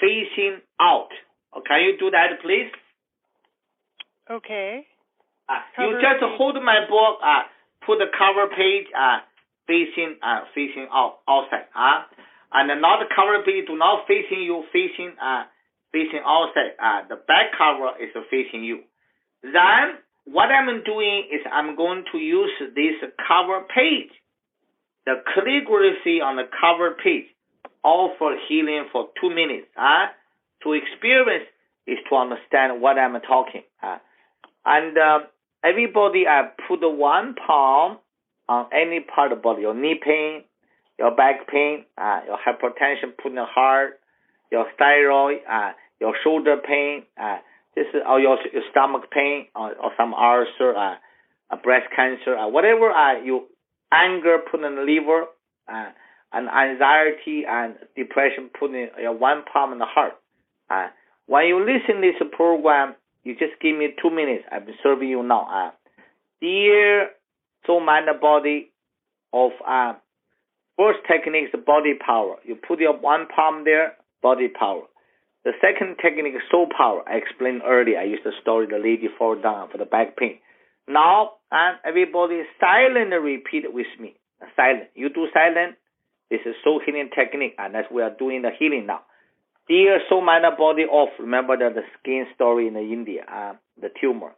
[0.00, 1.08] facing out.
[1.54, 2.70] Oh, can you do that, please?
[4.30, 4.86] Okay.
[5.48, 6.36] Uh, you just page.
[6.36, 7.18] hold my book.
[7.24, 7.48] Uh,
[7.84, 9.24] put the cover page uh,
[9.66, 11.66] facing uh, facing out outside.
[11.74, 12.04] Uh,
[12.52, 15.44] and not the cover page do not facing you, facing uh,
[15.92, 16.76] facing outside.
[16.76, 18.84] Uh, the back cover is facing you.
[19.42, 24.12] Then what I'm doing is I'm going to use this cover page,
[25.06, 27.24] the calligraphy on the cover page,
[27.84, 29.68] all for healing for two minutes.
[29.76, 30.12] Uh,
[30.64, 31.46] to experience
[31.86, 33.62] is to understand what I'm talking.
[33.82, 33.98] Uh,
[34.66, 35.18] and uh,
[35.64, 37.98] everybody, I uh, put one palm
[38.48, 40.44] on any part of the body, your knee pain,
[40.98, 44.00] your back pain, uh, your hypertension, put in the heart,
[44.50, 47.38] your thyroid, uh, your shoulder pain, uh,
[47.74, 50.94] this is, or your, your stomach pain, or, or some ulcer, uh,
[51.62, 53.46] breast cancer, uh, whatever uh, you
[53.92, 55.26] anger put in the liver,
[55.72, 55.90] uh,
[56.32, 60.12] and anxiety and depression put in your one palm in the heart.
[60.70, 60.88] Uh,
[61.26, 62.94] when you listen to this program,
[63.28, 64.44] you just give me two minutes.
[64.50, 65.46] I'm serving you now.
[65.52, 65.70] Uh,
[66.40, 67.10] dear
[67.66, 68.72] soul, mind, body
[69.34, 69.92] of uh,
[70.78, 72.36] first technique is body power.
[72.42, 74.84] You put your one palm there, body power.
[75.44, 77.02] The second technique is soul power.
[77.06, 77.98] I explained earlier.
[77.98, 80.38] I used the story the lady fall down for the back pain.
[80.88, 84.14] Now, and everybody silently repeat with me.
[84.56, 84.88] Silent.
[84.94, 85.76] You do silent.
[86.30, 89.00] This is soul healing technique, and that's we are doing the healing now.
[89.68, 91.10] Dear soul, mind, body off.
[91.18, 94.32] Remember the, the skin story in India, uh, the tumor.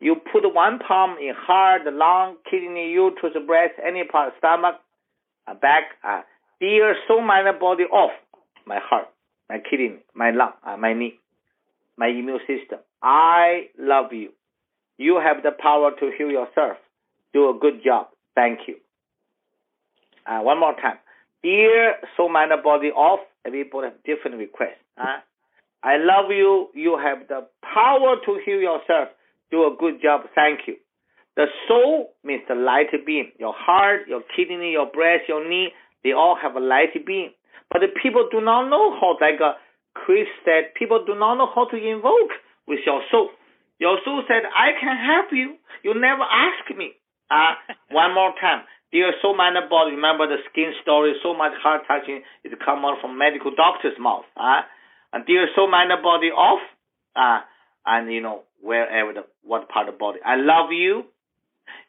[0.00, 4.76] You put one palm in heart, lung, kidney, uterus, breast, any part, stomach,
[5.48, 5.84] uh, back.
[6.04, 6.22] Uh,
[6.60, 8.12] dear soul, mind, body off.
[8.64, 9.08] My heart,
[9.50, 11.18] my kidney, my lung, uh, my knee,
[11.96, 12.78] my immune system.
[13.02, 14.30] I love you.
[14.96, 16.76] You have the power to heal yourself.
[17.32, 18.08] Do a good job.
[18.36, 18.76] Thank you.
[20.24, 20.98] Uh, one more time.
[21.42, 23.20] Dear soul, mind, body off.
[23.46, 24.82] Everybody have different requests.
[24.96, 25.20] Huh?
[25.82, 26.68] I love you.
[26.74, 29.08] You have the power to heal yourself.
[29.50, 30.22] Do a good job.
[30.34, 30.76] Thank you.
[31.36, 33.32] The soul means the light beam.
[33.38, 35.70] Your heart, your kidney, your breast, your knee,
[36.04, 37.30] they all have a light beam.
[37.70, 39.54] But the people do not know how, like uh,
[39.94, 42.36] Kris said, people do not know how to invoke
[42.68, 43.30] with your soul.
[43.78, 45.56] Your soul said, I can help you.
[45.82, 46.92] You never ask me.
[47.30, 47.54] Uh,
[47.90, 48.62] one more time.
[48.92, 49.92] Dear so many body.
[49.92, 52.22] Remember the skin story, so much heart touching.
[52.44, 54.24] It come out from medical doctor's mouth.
[54.36, 54.62] Uh?
[55.12, 56.60] And dear so many body off.
[57.16, 57.40] uh,
[57.86, 60.18] and you know wherever the what part of body.
[60.24, 61.04] I love you.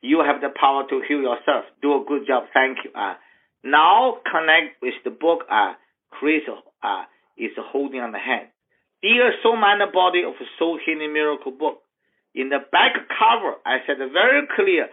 [0.01, 1.65] You have the power to heal yourself.
[1.81, 2.45] Do a good job.
[2.53, 2.91] Thank you.
[2.95, 3.15] Uh,
[3.63, 5.41] now connect with the book.
[5.49, 5.73] Uh,
[6.11, 6.43] Kris
[6.83, 7.03] uh,
[7.37, 8.47] is holding on the hand.
[9.01, 11.79] Dear Soul Mind Body of a Soul Healing Miracle Book.
[12.35, 14.87] In the back cover, I said very clear,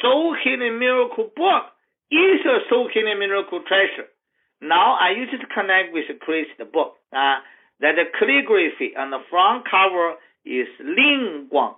[0.00, 1.64] Soul Healing Miracle Book
[2.10, 4.08] is a Soul Healing Miracle treasure.
[4.60, 6.94] Now I use it to connect with Kris the book.
[7.12, 7.38] Uh,
[7.80, 10.14] that the calligraphy on the front cover
[10.46, 11.74] is Ling Guang.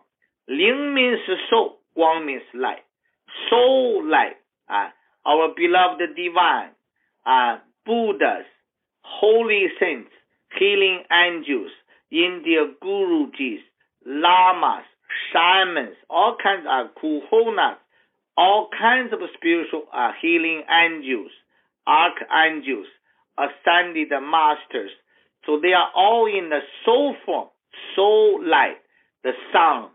[0.49, 1.19] Ling means
[1.51, 2.85] soul, Guang means light.
[3.49, 4.37] Soul light.
[4.69, 4.89] Uh,
[5.27, 6.71] our beloved divine,
[7.27, 8.45] uh, Buddhas,
[9.03, 10.11] holy saints,
[10.59, 11.71] healing angels,
[12.11, 13.61] India Gurujis,
[14.07, 14.85] lamas,
[15.33, 17.77] shamans, all kinds of kahunas,
[18.37, 21.31] all kinds of spiritual uh, healing angels,
[21.87, 22.87] archangels,
[23.39, 24.91] ascended masters.
[25.47, 27.49] So they are all in the soul form,
[27.95, 28.79] soul light,
[29.23, 29.91] the sun,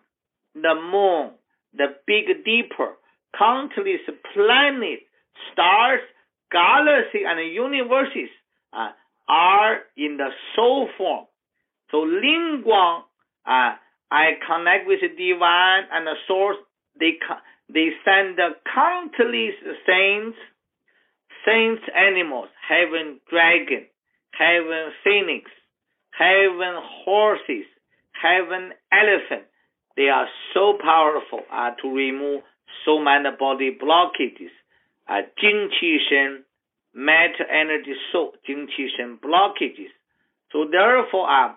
[0.55, 1.31] the moon,
[1.73, 2.93] the big dipper,
[3.37, 4.01] countless
[4.33, 5.03] planets,
[5.51, 6.01] stars,
[6.51, 8.29] galaxies, and universes
[8.73, 8.89] uh,
[9.27, 11.25] are in the soul form.
[11.91, 13.01] So Ling Guang,
[13.45, 13.75] uh,
[14.11, 16.57] I connect with the divine and the source.
[16.99, 17.13] They
[17.71, 18.39] they send
[18.73, 19.55] countless
[19.85, 20.37] saints,
[21.45, 23.85] saints animals, heaven dragon,
[24.31, 25.51] heaven phoenix,
[26.11, 27.65] heaven horses,
[28.11, 29.45] heaven elephant.
[29.95, 32.41] They are so powerful uh, to remove
[32.85, 34.53] so many body blockages,
[35.07, 36.43] uh, Jing Qi Shen,
[36.93, 39.91] matter energy soul, Jing Qi Shen blockages.
[40.51, 41.53] So therefore, uh,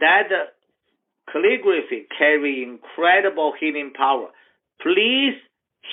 [0.00, 0.28] that
[1.32, 4.28] calligraphy carry incredible healing power.
[4.80, 5.34] Please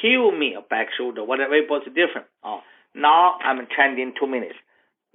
[0.02, 2.28] heal me, a back shoulder, whatever it was different.
[2.44, 2.60] Uh,
[2.96, 4.56] now I'm chanting two minutes.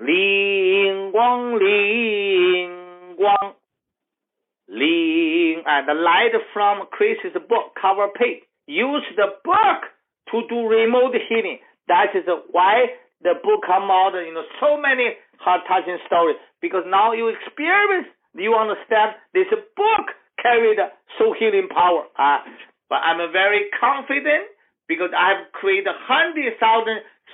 [0.00, 3.54] Ling Guang, Ling Guang,
[4.68, 5.62] Ling.
[5.66, 8.42] And the light from Kris's book cover page.
[8.66, 9.80] Use the book
[10.30, 11.58] to do remote healing.
[11.88, 12.86] That is why
[13.22, 16.36] the book come out, you know, so many heart-touching stories.
[16.60, 20.06] Because now you experience, you understand this book
[20.42, 20.78] carried
[21.18, 22.04] soul healing power.
[22.18, 22.38] Uh,
[22.88, 24.46] but I'm very confident
[24.88, 26.59] because I have created 100,000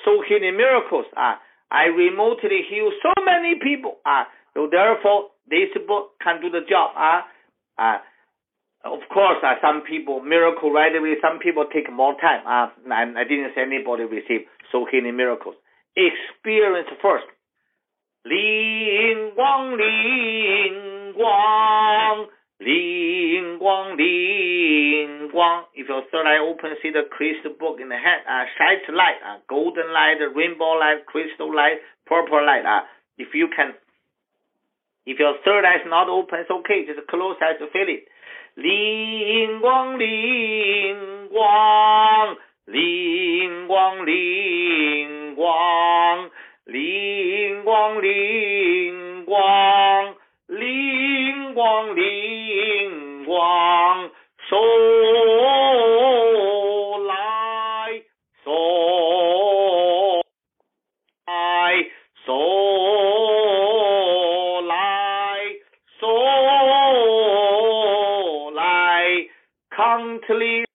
[0.05, 1.05] soul healing miracles.
[1.15, 1.35] Uh,
[1.71, 3.97] I remotely heal so many people.
[4.05, 4.23] Uh,
[4.53, 6.91] so therefore, this book can do the job.
[6.97, 7.21] Uh,
[7.81, 7.97] uh,
[8.85, 11.15] of course, uh, some people miracle right away.
[11.21, 12.45] Some people take more time.
[12.47, 15.55] Uh, and I didn't see anybody receive soul healing miracles.
[15.95, 17.25] Experience first.
[18.23, 23.02] 灵光，灵光，灵
[23.63, 25.65] 光，灵光。
[25.75, 28.23] If your third eye open, see the crystal book in the hand.
[28.27, 32.65] Uh, shines light, uh, golden light, rainbow light, crystal light, purple light.
[32.65, 32.83] Uh,
[33.17, 33.73] if you can,
[35.05, 36.85] if your third eye is not open, it's okay.
[36.85, 38.07] Just close eyes to feel it.
[38.55, 46.29] 灵光，灵光，灵光，灵光。
[46.65, 50.15] 灵光，灵光，
[50.47, 52.52] 灵光，灵
[53.25, 54.09] 光，
[54.49, 54.55] 手
[57.07, 58.01] 来，
[58.43, 58.47] 手
[61.27, 61.29] 来，
[62.25, 62.33] 手
[64.61, 64.73] 来，
[65.99, 66.03] 手
[68.51, 69.27] 来，
[69.69, 70.65] countless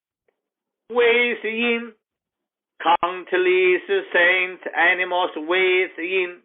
[0.89, 6.43] within。countless saints, animals within,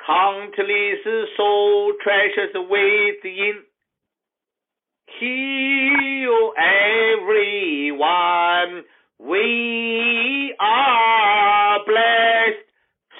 [0.00, 1.04] countless
[1.36, 3.64] soul treasures within.
[5.20, 8.84] Heal everyone.
[9.18, 12.64] We are blessed.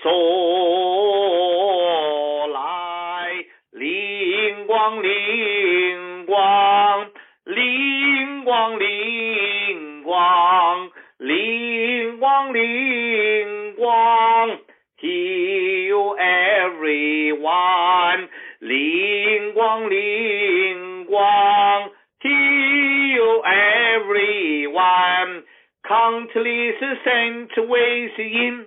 [0.02, 1.38] Soul
[2.52, 7.10] 来，灵光，灵光，
[7.44, 10.90] 灵光，灵光。
[11.18, 14.58] 灵光，灵光，
[15.00, 18.28] Heal everyone。
[18.60, 19.97] 灵光，灵
[25.87, 26.75] Countless
[27.05, 28.65] saints within,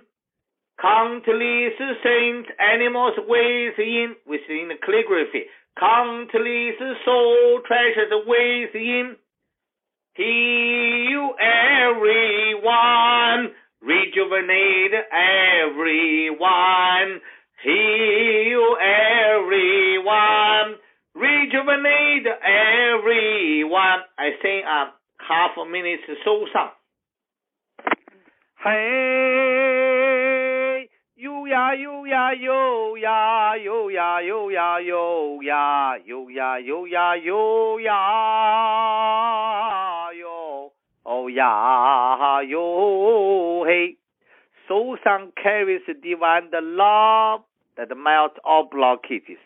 [0.81, 5.45] countless saints, animals within, within the calligraphy,
[5.79, 9.15] countless soul treasures within.
[10.15, 14.93] Heal everyone, rejuvenate
[15.71, 17.21] everyone,
[17.63, 20.75] heal everyone,
[21.15, 23.99] rejuvenate everyone.
[24.19, 24.87] I sing a um,
[25.27, 26.71] half a minute Sousa.
[28.63, 29.59] Hey,
[31.15, 36.85] yo ya yo ya yo ya yo ya yo ya yo ya yo ya yo
[36.85, 37.99] ya yo ya
[40.13, 40.71] yo
[41.05, 43.97] oh ya yo hey.
[44.69, 47.41] Sosan carries divine the love
[47.75, 49.37] that melts all blockages.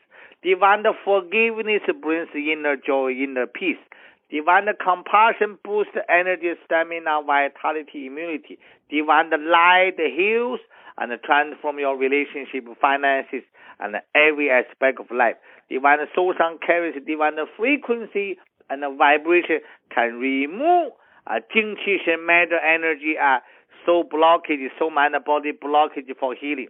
[0.44, 3.82] Divine forgiveness brings inner joy, inner peace.
[4.30, 8.60] Divine compassion boost energy, stamina, vitality, immunity.
[8.90, 10.60] Divine light heals
[10.98, 13.44] and transform your relationship, finances,
[13.80, 15.36] and every aspect of life.
[15.70, 18.38] Divine soul sound carries divine frequency
[18.70, 19.60] and vibration
[19.94, 20.92] can remove
[21.28, 23.40] uh, Jing matter mental energy uh,
[23.86, 26.70] soul blockage, soul mind body blockage for healing.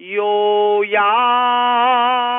[0.00, 2.30] 有呀。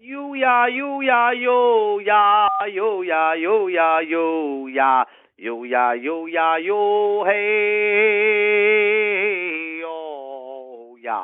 [0.00, 5.04] you ya you ya yo ya yo ya yo ya yo ya
[5.36, 8.52] yo ya yo ya yo hey
[9.82, 11.18] yo ya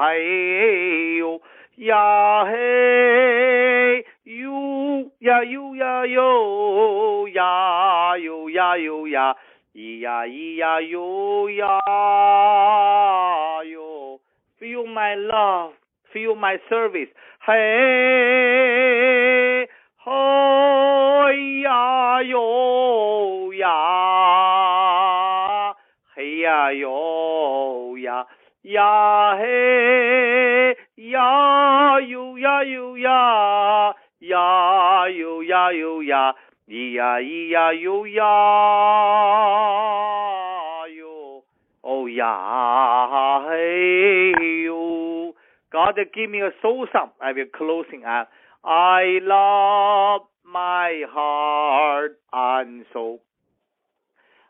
[0.00, 1.40] hey yo
[1.76, 9.34] ya hey you ya you ya yo ya yo ya yo ya
[9.76, 11.80] ya ya yo ya
[13.60, 14.18] yo
[14.58, 15.74] feel my love
[16.10, 17.12] feel my service
[17.48, 17.56] 嘿，
[19.96, 20.10] 嘿
[21.62, 23.66] 呀哟呀，
[26.14, 28.26] 嘿呀哟呀，
[28.64, 36.34] 呀，嘿呀哟呀哟呀，呀哟呀哟呀，
[36.68, 38.22] 咿呀咿呀哟呀
[40.98, 41.42] 哟，
[41.80, 44.32] 哦呀，嘿
[44.66, 44.87] 哟。
[45.72, 47.10] God give me a soul song.
[47.20, 48.30] I will closing up.
[48.64, 53.20] I love my heart and soul.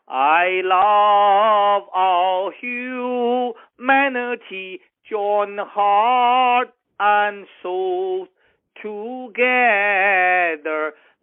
[0.07, 8.27] I love all humanity, join heart and soul
[8.81, 9.35] together.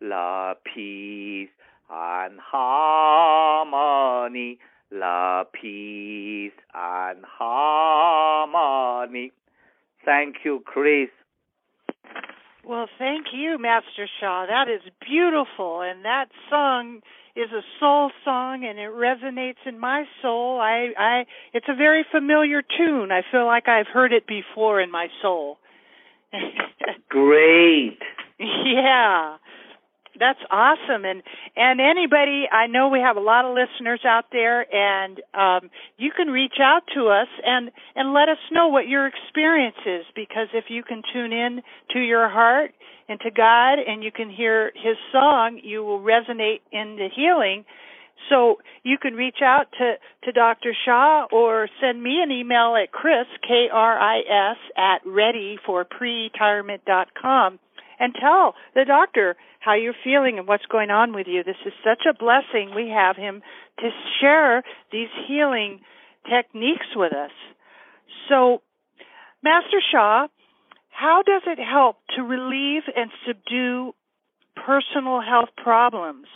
[0.01, 1.49] Love, peace,
[1.91, 4.61] and harmony.
[4.93, 9.33] Love, peace, and harmony.
[10.07, 11.11] Thank you, Kris.
[12.65, 14.47] Well, thank you, Master Sha.
[14.47, 17.01] That is beautiful, and that song
[17.37, 20.59] is a soul song, and it resonates in my soul.
[20.61, 23.13] I, I, it's a very familiar tune.
[23.13, 25.59] I feel like I've heard it before in my soul.
[27.09, 27.99] Great.
[28.39, 29.37] yeah
[30.19, 31.23] that's awesome and
[31.57, 36.11] and anybody i know we have a lot of listeners out there and um you
[36.11, 40.49] can reach out to us and and let us know what your experience is because
[40.55, 41.63] if you can tune in
[41.93, 42.73] to your heart
[43.09, 47.65] and to god and you can hear his song you will resonate in the healing
[48.31, 49.95] so you can reach out to,
[50.25, 50.73] to Dr.
[50.85, 57.59] Sha or send me an email at Kris, K-R-I-S, at readyforpretirement dot com
[57.99, 61.43] and tell the doctor how you're feeling and what's going on with you.
[61.43, 63.43] This is such a blessing we have him
[63.81, 63.91] to
[64.21, 65.81] share these healing
[66.29, 67.31] techniques with us.
[68.29, 68.63] So,
[69.43, 70.27] Master Sha,
[70.91, 73.93] how does it help to relieve and subdue
[74.55, 76.27] personal health problems?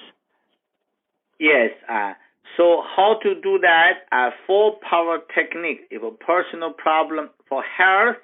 [1.38, 1.70] Yes.
[1.88, 2.12] Uh,
[2.56, 4.04] so, how to do that?
[4.12, 5.80] Uh, four power technique.
[5.90, 8.16] If a personal problem for health,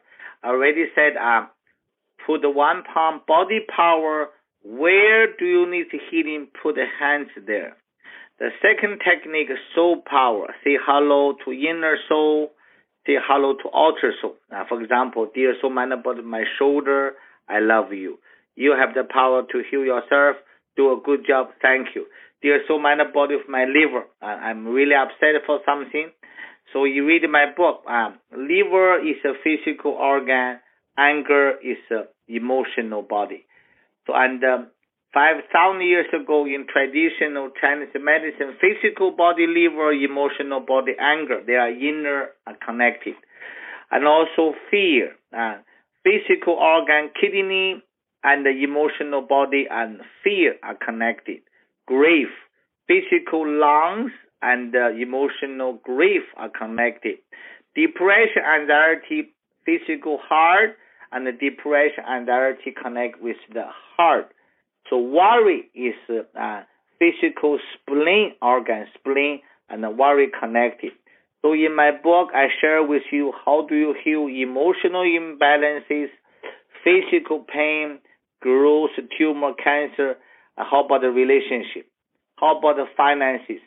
[0.42, 1.46] I already said uh,
[2.26, 4.28] put one palm body power.
[4.64, 6.48] Where do you need healing?
[6.60, 7.76] Put the hands there.
[8.38, 10.54] The second technique soul power.
[10.64, 12.52] Say hello to inner soul.
[13.06, 14.34] Say hello to outer soul.
[14.50, 17.12] Now, for example, dear soul, mind, of my shoulder,
[17.48, 18.18] I love you.
[18.56, 20.36] You have the power to heal yourself.
[20.76, 21.48] Do a good job.
[21.62, 22.06] Thank you.
[22.42, 24.04] Dear soul, mind, body of my liver.
[24.20, 26.10] I'm really upset for something.
[26.72, 27.84] So you read my book.
[27.88, 30.58] Um, liver is a physical organ.
[30.98, 33.44] Anger is a emotional body.
[34.06, 34.66] So, and um,
[35.12, 41.70] 5,000 years ago in traditional Chinese medicine, physical body, liver, emotional body, anger, they are
[41.70, 43.14] inner and connected.
[43.90, 45.58] And also fear, uh,
[46.04, 47.82] physical organ, kidney,
[48.24, 51.38] and the emotional body and fear are connected.
[51.86, 52.28] Grief,
[52.86, 54.10] physical lungs
[54.42, 57.16] and uh, emotional grief are connected.
[57.74, 59.32] Depression, anxiety,
[59.64, 60.76] physical heart,
[61.12, 63.64] and the depression, and anxiety connect with the
[63.96, 64.32] heart.
[64.90, 65.94] So worry is
[66.38, 66.62] uh,
[66.98, 70.92] physical spleen organ, spleen and worry connected.
[71.42, 76.08] So in my book, I share with you how do you heal emotional imbalances,
[76.84, 77.98] physical pain,
[78.40, 80.16] growth, tumor, cancer,
[80.56, 81.86] how about the relationship?
[82.36, 83.60] How about the finances?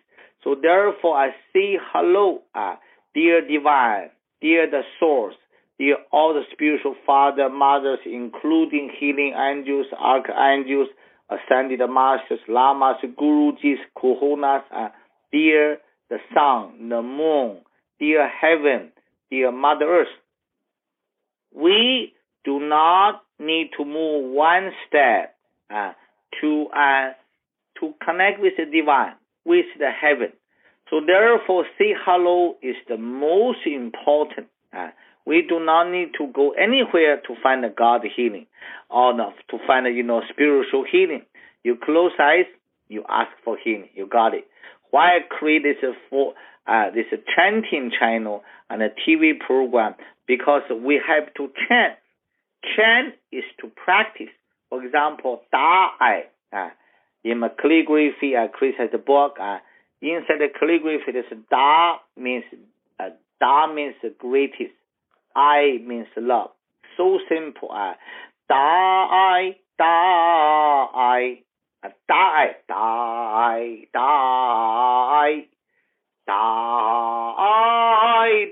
[0.43, 2.75] So therefore, I say hello, uh,
[3.13, 4.09] dear divine,
[4.41, 5.35] dear the source,
[5.79, 10.89] dear all the spiritual father, mothers, including healing angels, archangels,
[11.29, 14.89] ascended masters, lamas, gurujis, kahunas, uh,
[15.31, 15.77] dear
[16.09, 17.59] the sun, the moon,
[17.99, 18.91] dear heaven,
[19.29, 20.07] dear Mother Earth.
[21.55, 22.13] We
[22.43, 25.35] do not need to move one step
[25.73, 25.93] uh,
[26.41, 27.11] to uh,
[27.79, 29.13] to connect with the divine,
[29.45, 30.33] with the heaven.
[30.89, 34.47] So therefore, say hello is the most important.
[34.75, 34.89] Uh,
[35.29, 38.47] we do not need to go anywhere to find a God healing
[38.89, 41.21] or to find a, you know spiritual healing.
[41.63, 42.47] You close eyes,
[42.87, 44.45] you ask for healing, you got it.
[44.89, 46.33] Why I create this for
[46.65, 47.05] uh, this
[47.35, 49.93] chanting channel and a TV program?
[50.25, 51.93] Because we have to chant.
[52.75, 54.33] Chant is to practice.
[54.69, 56.23] For example, Da Ai.
[56.51, 56.69] Uh,
[57.23, 59.37] in my calligraphy, uh, Kris has a book.
[59.39, 59.59] Uh,
[60.01, 62.45] inside the calligraphy, this Da means
[62.99, 63.09] uh,
[63.39, 64.73] Da means greatest.
[65.35, 66.51] Ai means love.
[66.97, 67.69] So simple.
[67.71, 67.95] Ah.
[68.51, 71.43] I die, I
[72.07, 75.49] die, I die
[76.29, 77.05] die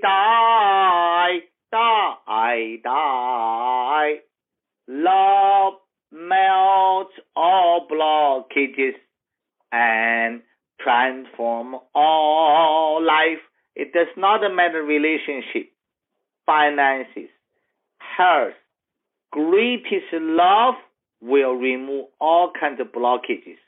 [0.02, 4.20] die die die die
[4.88, 5.74] love
[6.10, 8.94] melts all blockages
[9.70, 10.42] and
[10.80, 13.42] transform all life.
[13.76, 15.70] It does not matter relationship
[16.48, 17.28] finances,
[18.16, 18.54] health,
[19.30, 20.74] greatest love
[21.20, 23.60] will remove all kinds of blockages.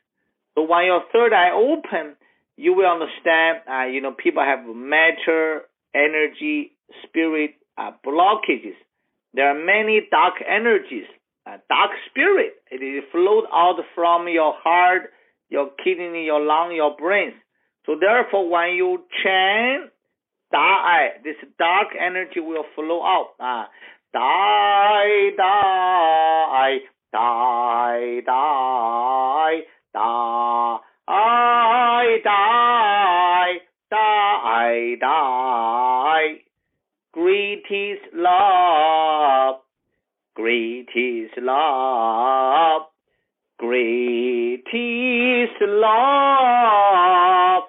[0.55, 2.17] So when your third eye open,
[2.57, 5.63] you will understand, uh, you know, people have matter,
[5.95, 6.73] energy,
[7.05, 8.77] spirit uh, blockages.
[9.35, 11.07] There are many dark energies,
[11.47, 12.55] uh, dark spirit.
[12.71, 15.11] It is flowed out from your heart,
[15.51, 17.35] your kidney, your lung, your brains.
[17.87, 19.91] So therefore, when you chant
[20.53, 23.31] dark this dark energy will flow out.
[23.39, 23.65] Uh,
[24.13, 26.81] die, die,
[27.13, 30.79] die, die, die,
[32.25, 36.45] die, die, die.
[37.13, 39.57] Greatest love,
[40.37, 42.83] greatest love,
[43.59, 47.60] greatest love,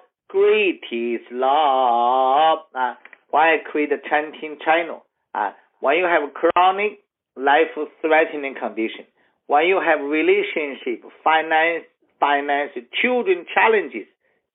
[0.62, 2.58] greatest love.
[2.74, 2.94] Uh,
[3.30, 5.04] why I create a chanting channel?
[5.34, 5.50] Uh,
[5.80, 6.98] when you have chronic
[7.36, 9.06] life-threatening condition,
[9.46, 11.84] when you have relationship, finance,
[12.20, 14.06] finance, children challenges,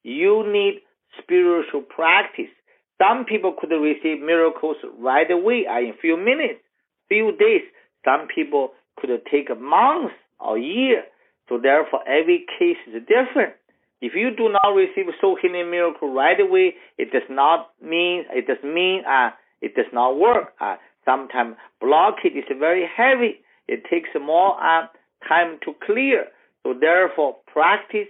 [0.03, 0.81] you need
[1.21, 2.51] spiritual practice.
[2.97, 6.61] Some people could receive miracles right away, uh, in few minutes,
[7.09, 7.61] few days.
[8.05, 11.03] Some people could take months or year.
[11.49, 13.53] So therefore, every case is different.
[14.01, 18.45] If you do not receive soul healing miracle right away, it does not mean it
[18.45, 19.31] does mean uh,
[19.61, 20.53] it does not work.
[20.61, 23.41] Uh, sometimes blockage is very heavy.
[23.67, 24.87] It takes more uh,
[25.27, 26.25] time to clear.
[26.63, 28.07] So therefore, practice,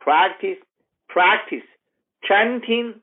[0.00, 0.56] practice,
[1.08, 1.66] practice,
[2.26, 2.94] chanting,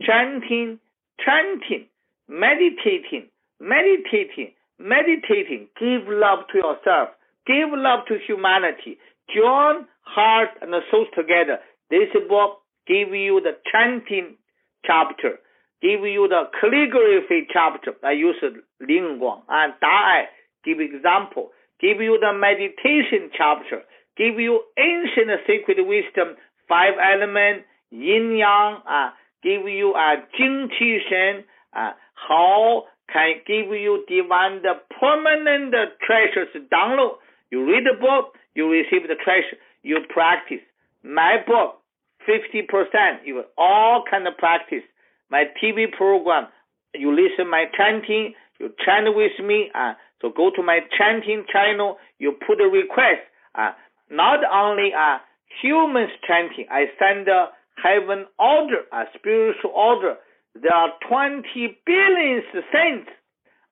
[0.00, 0.78] chanting,
[1.24, 1.86] chanting,
[2.28, 3.28] meditating,
[3.60, 5.68] meditating, meditating.
[5.78, 7.10] Give love to yourself.
[7.46, 8.96] Give love to humanity.
[9.34, 11.58] Join heart and soul together.
[11.90, 14.36] This book give you the chanting
[14.84, 15.40] chapter,
[15.82, 17.92] give you the calligraphy chapter.
[18.02, 18.36] I use
[18.80, 20.24] Ling Guang and Da
[20.64, 23.82] give example, give you the meditation chapter,
[24.16, 26.36] give you ancient sacred wisdom,
[26.68, 29.10] five element, yin yang, uh,
[29.42, 31.44] give you a uh, Jing Qi Shen,
[31.76, 37.16] uh, how can give you divine the permanent treasures download.
[37.50, 40.64] You read the book, you receive the treasure, you practice.
[41.04, 41.82] My book,
[42.26, 44.82] 50%, you all kind of practice.
[45.30, 46.48] My TV program,
[46.94, 49.92] you listen my chanting, you chant with me, uh,
[50.22, 53.20] so go to my chanting channel, you put a request.
[53.54, 53.72] Uh,
[54.10, 55.18] not only uh,
[55.60, 60.16] humans chanting, I send a heaven order, a spiritual order.
[60.54, 61.42] There are 20
[61.84, 62.42] billion
[62.72, 63.10] saints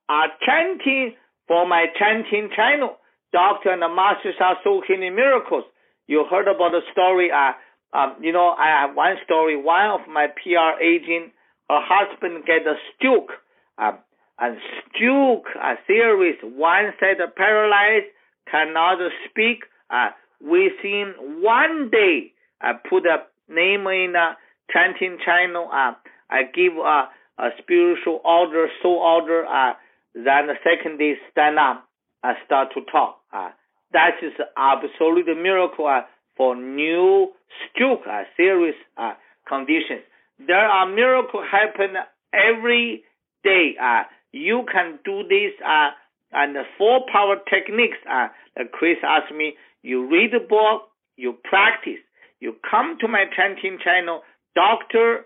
[0.09, 1.15] are chanting
[1.49, 2.97] for my chanting channel.
[3.33, 5.65] Doctor and the masters are so healing miracles.
[6.13, 7.31] You heard about the story.
[7.33, 7.53] Uh,
[7.97, 9.57] um, you know, I have one story.
[9.57, 11.33] One of my PR agent,
[11.71, 13.33] her husband get a stroke.
[13.79, 13.93] Uh,
[14.39, 14.59] and
[14.93, 18.13] stroke, a serious one side paralyzed,
[18.51, 18.99] cannot
[19.31, 19.65] speak.
[19.89, 24.37] Uh, within one day, I put a name in a
[24.71, 25.71] chanting channel.
[25.73, 25.93] Uh,
[26.29, 27.09] I give a,
[27.39, 29.47] a spiritual order, soul order.
[29.47, 29.73] Uh,
[30.15, 31.89] then the second day, stand up
[32.23, 33.21] and start to talk.
[33.33, 33.49] Uh,
[33.93, 36.03] that is absolute miracle uh,
[36.37, 37.33] for new
[37.71, 39.15] stroke, uh, serious uh,
[39.47, 40.03] conditions.
[40.47, 41.95] There are miracles happen
[42.33, 43.05] every
[43.45, 43.77] day.
[43.81, 45.91] Uh, you can do this uh,
[46.33, 47.99] and the four power techniques.
[48.11, 48.29] Uh,
[48.73, 52.01] Kris asked me, you read the book, you practice,
[52.41, 54.23] you come to my chanting channel,
[54.57, 55.25] drsha.com,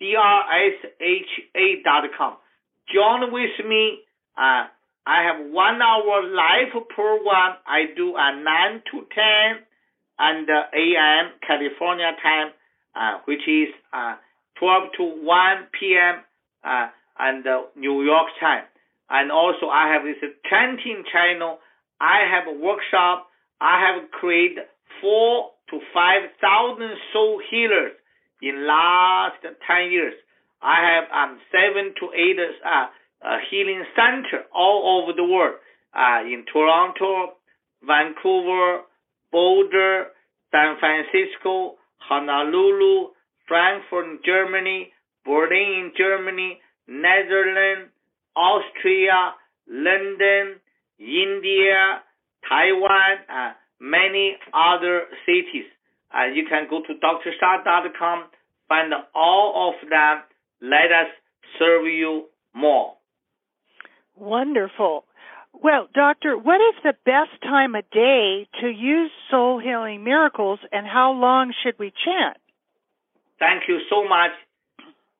[0.00, 2.36] D-R-S-H-A dot com.
[2.92, 3.98] Join with me.
[4.38, 4.66] Uh,
[5.06, 7.56] I have one hour live program.
[7.66, 9.62] I do at 9 to 10
[10.18, 11.30] and a.m.
[11.46, 12.50] California time,
[12.96, 14.16] uh, which is uh,
[14.58, 16.24] 12 to 1 p.m.
[16.64, 16.88] Uh,
[17.18, 18.64] and uh, New York time.
[19.08, 20.18] And also I have this
[20.50, 21.58] chanting channel.
[22.00, 23.28] I have a workshop.
[23.60, 24.64] I have created
[25.00, 27.92] four to five thousand soul healers
[28.42, 29.54] in last 10
[29.92, 30.14] years.
[30.62, 32.86] I have um, seven to eight uh,
[33.24, 35.56] uh, healing center all over the world,
[35.94, 37.34] uh, in Toronto,
[37.82, 38.82] Vancouver,
[39.32, 40.06] Boulder,
[40.50, 43.08] San Francisco, Honolulu,
[43.48, 44.92] Frankfurt, Germany,
[45.24, 47.90] Berlin, Germany, Netherlands,
[48.36, 49.34] Austria,
[49.68, 50.60] London,
[50.98, 52.02] India,
[52.48, 55.66] Taiwan, uh, many other cities.
[56.14, 58.24] Uh, you can go to drsha.com,
[58.68, 60.22] find all of them.
[60.62, 61.08] Let us
[61.58, 62.94] serve you more.
[64.16, 65.04] Wonderful.
[65.52, 70.86] Well, doctor, what is the best time of day to use soul healing miracles and
[70.86, 72.36] how long should we chant?
[73.38, 74.32] Thank you so much.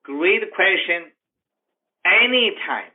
[0.03, 1.13] Great question.
[2.05, 2.93] Anytime.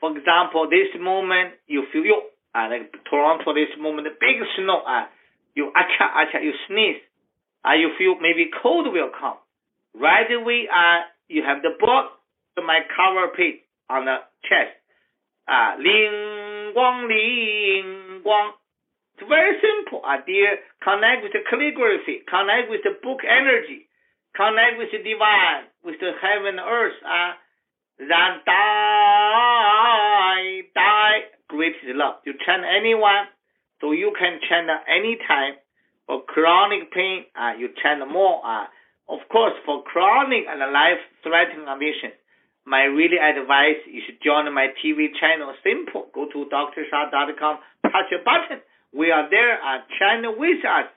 [0.00, 2.22] For example, this moment you feel you
[2.54, 5.06] uh, like Toronto this moment, the big snow, uh,
[5.54, 7.02] you acha acha, you sneeze,
[7.66, 9.38] uh, you feel maybe cold will come.
[9.94, 12.14] Right away, uh, you have the book,
[12.56, 13.60] my cover page
[13.90, 14.78] on the chest.
[15.44, 18.54] 啊，灵光，灵光
[19.16, 19.28] ，It's ling ling.
[19.28, 20.58] It's very simple idea.
[20.80, 23.88] Connect with the calligraphy, connect with the book energy,
[24.34, 26.96] connect with the divine, with the heaven and earth.
[27.04, 27.36] Ah,
[27.98, 29.42] then die,
[30.74, 32.16] die, great is love.
[32.24, 33.28] You chant anyone,
[33.80, 35.56] so you can chant any time.
[36.06, 38.44] For chronic pain, uh, you chant more.
[38.44, 38.66] Uh,
[39.08, 42.12] of course, for chronic and life-threatening condition,
[42.66, 45.52] my really advice should join my TV channel.
[45.62, 46.08] Simple.
[46.14, 48.62] Go to drsha.com, touch a button.
[48.92, 49.60] We are there.
[49.60, 50.88] Uh, chant with us.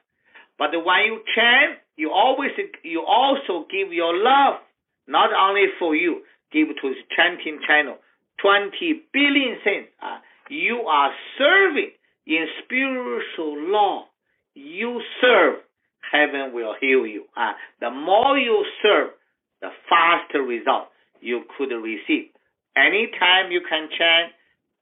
[0.58, 2.52] But when you chant, you always
[2.84, 4.62] you also give your love,
[5.08, 7.98] not only for you, give to his chanting channel
[8.42, 8.72] 20
[9.12, 9.90] billion cents.
[10.02, 11.92] Uh, you are serving
[12.26, 14.06] in spiritual law.
[14.54, 15.60] You serve,
[16.12, 17.26] heaven will heal you.
[17.36, 19.10] Uh, the more you serve,
[19.62, 20.88] the faster result
[21.22, 22.30] you could receive.
[22.76, 24.34] Anytime you can chant,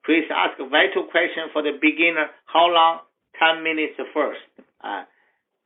[0.06, 2.28] please ask a vital question for the beginner.
[2.46, 3.00] How long?
[3.40, 4.40] 10 minutes first.
[4.84, 5.04] Uh,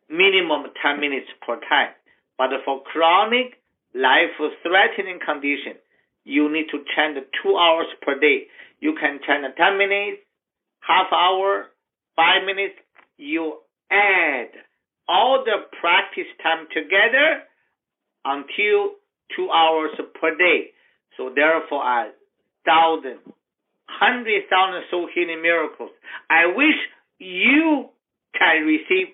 [0.09, 1.93] minimum 10 minutes per time.
[2.37, 3.59] But for chronic,
[3.93, 5.77] life-threatening condition,
[6.23, 8.47] you need to chant two hours per day.
[8.79, 10.21] You can chant 10 minutes,
[10.81, 11.67] half hour,
[12.15, 12.75] five minutes.
[13.17, 13.59] You
[13.91, 14.49] add
[15.07, 17.43] all the practice time together
[18.25, 18.98] until
[19.35, 20.71] two hours per day.
[21.17, 22.11] So therefore, a
[22.65, 23.19] thousand,
[23.87, 25.91] hundred thousand soul healing miracles.
[26.29, 26.75] I wish
[27.19, 27.89] you
[28.37, 29.07] can receive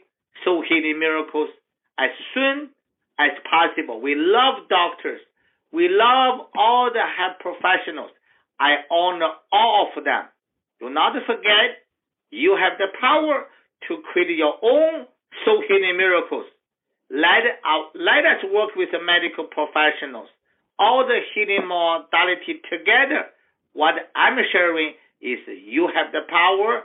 [0.43, 1.49] soul healing miracles
[1.97, 2.70] as soon
[3.20, 4.01] as possible.
[4.01, 5.22] We love doctors.
[5.72, 8.11] We love all the health professionals.
[8.59, 10.24] I honor all of them.
[10.80, 11.84] Do not forget,
[12.32, 13.45] you have the power
[13.88, 15.07] to create your own
[15.43, 16.45] soul healing miracles.
[17.10, 20.28] Let, uh, us work with the medical professionals.
[20.78, 23.32] All the healing modality together.
[23.74, 26.84] What I'm sharing is you have the power,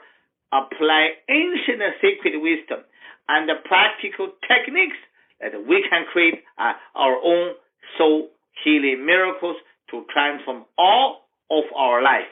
[0.52, 2.84] apply ancient secret wisdom
[3.28, 4.98] and the practical techniques
[5.40, 7.54] that we can create uh, our own
[7.96, 8.28] soul
[8.64, 9.56] healing miracles
[9.90, 12.28] to transform all of our life.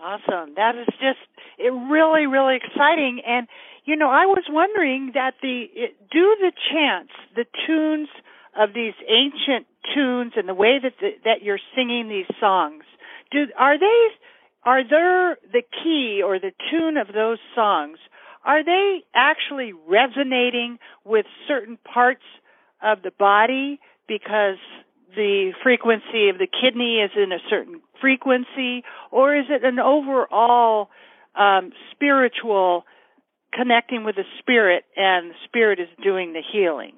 [0.00, 0.54] Awesome.
[0.56, 1.20] That is just
[1.58, 3.22] it really, really exciting.
[3.26, 3.48] And
[3.86, 5.66] you know, I was wondering that the
[6.10, 8.08] do the chants, the tunes
[8.58, 12.82] of these ancient tunes, and the way that the, that you're singing these songs.
[13.30, 14.08] Do are they
[14.64, 17.98] are there the key or the tune of those songs?
[18.44, 22.24] Are they actually resonating with certain parts
[22.82, 24.58] of the body because
[25.14, 30.90] the frequency of the kidney is in a certain frequency, or is it an overall
[31.36, 32.84] um, spiritual
[33.52, 36.94] connecting with the spirit and the spirit is doing the healing?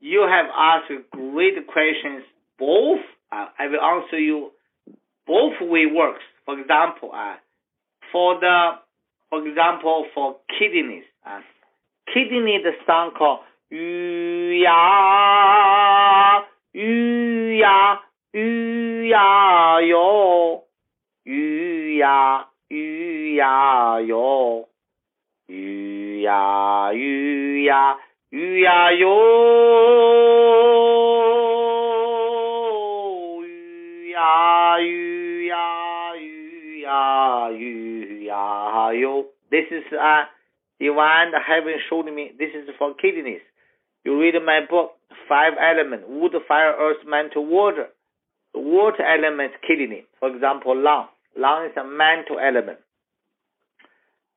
[0.00, 2.24] You have asked great questions.
[2.58, 3.00] Both,
[3.32, 4.50] uh, I will answer you
[5.26, 6.22] both way works.
[6.44, 7.36] For example, uh,
[8.10, 8.70] for the,
[9.28, 11.40] for example, for kidneys, uh,
[12.12, 13.40] kidney, the sound called
[13.70, 16.42] yu ya,
[16.74, 17.98] yu ya,
[18.34, 20.64] yu ya yo,
[21.24, 24.69] yu ya, yu ya yo.
[25.49, 27.97] 鱼呀鱼呀
[28.29, 29.05] 鱼呀哟，
[33.43, 39.25] 鱼呀鱼呀鱼呀鱼呀哟。
[39.51, 40.27] This is a
[40.79, 42.31] divine heaven showed me.
[42.37, 43.41] This is for kidneys.
[44.03, 44.97] You read my book,
[45.29, 47.89] Five Elements: Wood, Fire, Earth, Mental, Water.
[48.53, 50.05] The water element kidney.
[50.19, 51.07] For example, lung.
[51.35, 52.79] Lung is a mental element.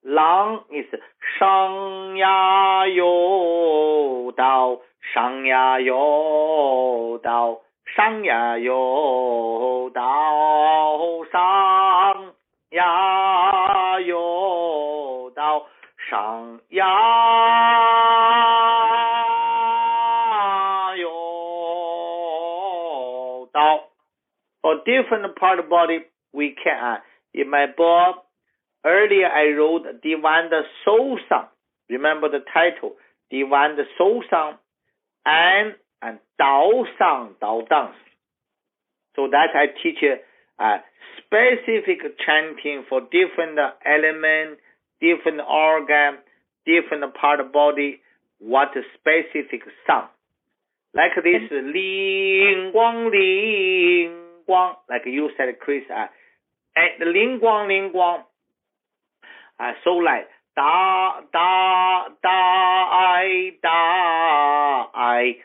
[0.05, 0.85] Lang is
[1.39, 1.83] shang
[24.85, 25.99] different part body,
[26.33, 26.97] we can.
[27.33, 28.22] In my book,
[28.85, 31.47] Earlier I wrote Divanda Soul Song.
[31.89, 32.93] Remember the title,
[33.31, 34.55] Divanda Soul Song
[35.25, 37.95] and and Dao Song, Dao Dance.
[39.15, 40.77] So that I teach a
[41.17, 44.59] specific chanting for different element,
[44.99, 46.19] different organ,
[46.65, 48.01] different part of body,
[48.39, 50.09] what specific sound.
[50.93, 54.13] Like this, Ling Guang Ling
[54.47, 56.05] Guang, like you said, Kris, uh,
[56.75, 58.23] and Ling Guang Ling Guang,
[59.83, 65.35] so like die die die die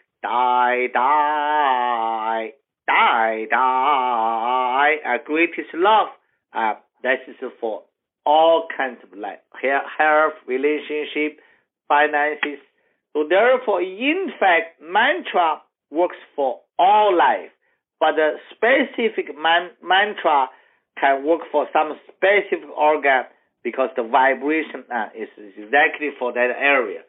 [0.93, 2.53] die
[2.87, 5.01] die die.
[5.05, 6.09] A greatest love.
[6.53, 7.83] Uh, this is for
[8.25, 11.41] all kinds of life, health, relationship,
[11.89, 12.59] finances.
[13.13, 17.51] So therefore, in fact, mantra works for all life,
[18.01, 20.49] but the specific man- mantra
[21.01, 23.25] can work for some specific organ
[23.71, 27.01] because the vibration uh, is, exactly for that area.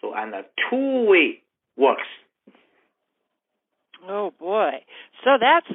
[0.00, 1.42] So and a two way
[1.76, 2.08] works.
[4.08, 4.84] Oh boy.
[5.24, 5.66] So that's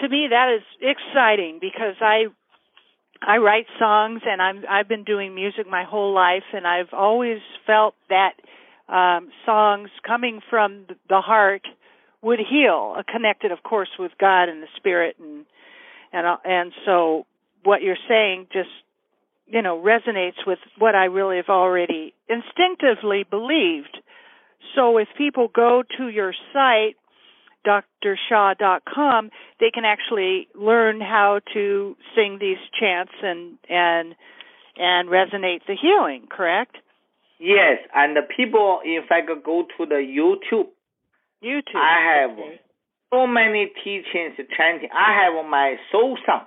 [0.00, 2.26] to me that is exciting because I
[3.22, 7.40] I write songs and I'm I've been doing music my whole life and I've always
[7.66, 8.32] felt that
[8.88, 11.62] um songs coming from the heart
[12.22, 15.46] would heal, uh, connected, of course, with God and the Spirit, and
[16.12, 17.26] and uh, and so
[17.62, 18.70] what you're saying just
[19.46, 23.98] you know resonates with what I really have already instinctively believed.
[24.74, 26.96] So if people go to your site
[27.66, 29.30] drsha.com,
[29.60, 34.14] they can actually learn how to sing these chants and and
[34.76, 36.76] and resonate the healing, correct?
[37.38, 40.68] Yes, and the people in fact go to the YouTube
[41.44, 41.76] YouTube.
[41.76, 42.60] I have okay.
[43.12, 44.88] so many teachings, chanting.
[44.92, 46.46] I have my soul song.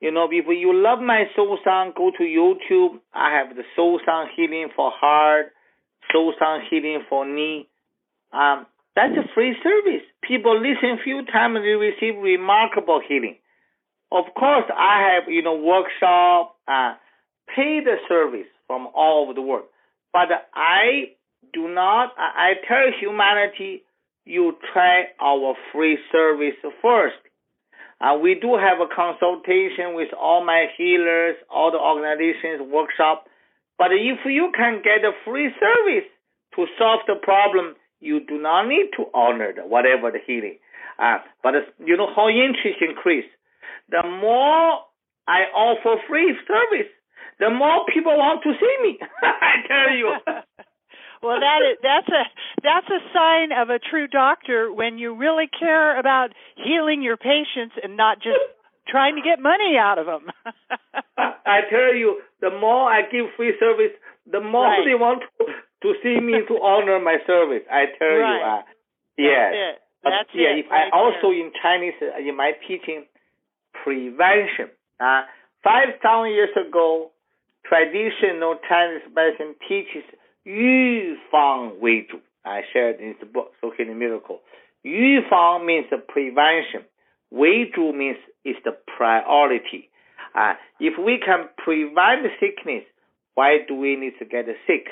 [0.00, 3.00] You know, if you love my soul song, go to YouTube.
[3.12, 5.52] I have the soul song healing for heart,
[6.10, 7.68] soul song healing for knee.
[8.32, 10.02] Um, that's a free service.
[10.22, 13.36] People listen few times, they receive remarkable healing.
[14.10, 16.94] Of course, I have you know workshop, uh,
[17.54, 19.66] paid service from all over the world,
[20.12, 21.12] but I
[21.52, 22.14] do not.
[22.16, 23.84] I tell humanity
[24.24, 27.16] you try our free service first.
[28.00, 33.26] Uh, we do have a consultation with all my healers, all the organizations, workshop.
[33.78, 36.08] But if you can get a free service
[36.56, 40.58] to solve the problem, you do not need to honor the, whatever the healing.
[40.98, 43.28] Uh, but you know how interest increase.
[43.90, 44.80] The more
[45.28, 46.90] I offer free service,
[47.38, 48.98] the more people want to see me.
[49.22, 50.14] I tell you.
[51.22, 52.24] well, that is that's a
[52.62, 57.76] that's a sign of a true doctor when you really care about healing your patients
[57.82, 58.40] and not just
[58.88, 60.26] trying to get money out of them.
[61.18, 63.92] I tell you, the more I give free service,
[64.30, 64.84] the more right.
[64.84, 65.44] they want to,
[65.82, 67.62] to see me to honor my service.
[67.70, 68.36] I tell right.
[68.36, 68.62] you, uh,
[69.18, 69.52] yes.
[69.52, 69.78] That's it.
[70.02, 70.64] That's yeah, it.
[70.64, 71.40] If right I also there.
[71.40, 73.04] in Chinese uh, in my teaching
[73.84, 74.72] prevention.
[74.98, 75.22] Uh,
[75.62, 77.10] five thousand years ago,
[77.64, 80.04] traditional Chinese medicine teaches
[80.44, 81.16] Yu
[82.72, 84.40] shared in the book, Soaking the Miracle.
[84.82, 85.20] Yu
[85.64, 86.86] means the prevention.
[87.30, 89.88] Wei means is the priority.
[90.34, 92.84] Uh, if we can prevent sickness,
[93.34, 94.86] why do we need to get sick?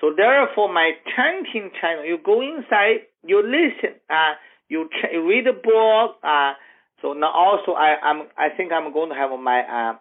[0.00, 4.34] So therefore, my chanting channel, you go inside, you listen, uh,
[4.68, 6.16] you, ch- read the book.
[6.22, 6.52] Uh,
[7.02, 9.96] so now also, I, I'm, I think I'm going to have my uh,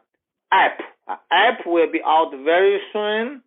[0.52, 0.80] app.
[1.08, 3.42] Uh, app will be out very soon.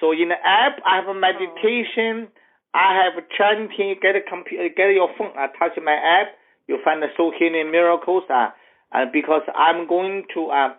[0.00, 2.28] So in the app, I have a meditation.
[2.74, 3.94] I have a chanting.
[4.02, 5.32] Get a computer, get your phone.
[5.36, 6.34] I touch my app.
[6.66, 8.24] you find the soul healing miracles.
[8.28, 8.50] Uh,
[8.92, 10.74] and because I'm going to, uh,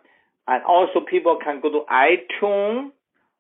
[0.48, 2.92] and also people can go to iTunes.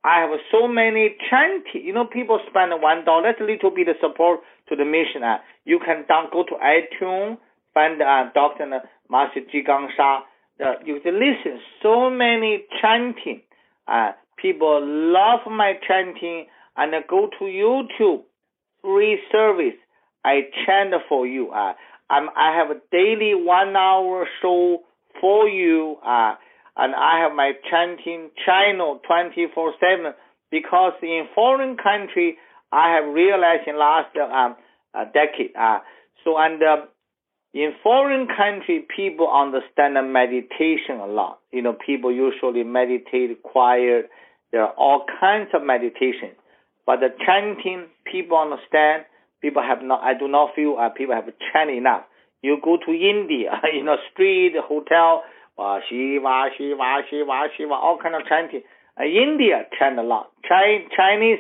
[0.03, 1.83] I have so many chanting.
[1.83, 3.23] You know, people spend one dollar.
[3.23, 5.23] That's a little bit of support to the mission.
[5.23, 7.37] Uh, you can down go to iTunes,
[7.73, 8.69] find uh, Dr.
[9.09, 10.21] Master Zhi Gang Sha.
[10.63, 13.41] Uh, you can listen so many chanting.
[13.87, 14.11] Uh,
[14.41, 18.23] people love my chanting and go to YouTube
[18.81, 19.77] free service.
[20.23, 21.51] I chant for you.
[21.51, 21.73] Uh,
[22.09, 24.79] I'm, I have a daily one hour show
[25.19, 25.97] for you.
[26.05, 26.35] Uh,
[26.77, 30.13] and I have my chanting channel 24 7
[30.51, 32.37] because in foreign country,
[32.71, 34.55] I have realized in last um,
[35.13, 35.55] decade.
[35.55, 35.79] Uh,
[36.23, 36.85] so, and uh,
[37.53, 41.39] in foreign country, people understand meditation a lot.
[41.51, 44.09] You know, people usually meditate quiet.
[44.55, 46.31] There are all kinds of meditation.
[46.85, 49.03] But the chanting, people understand.
[49.41, 52.03] People have not, I do not feel uh, people have chanted enough.
[52.41, 55.23] You go to India, in a street, hotel,
[55.59, 58.61] Shiva, Shiva, Shiva, Shiva, all kind of chanting.
[58.97, 60.31] Uh, India chant a lot.
[60.47, 61.39] Chi- Chinese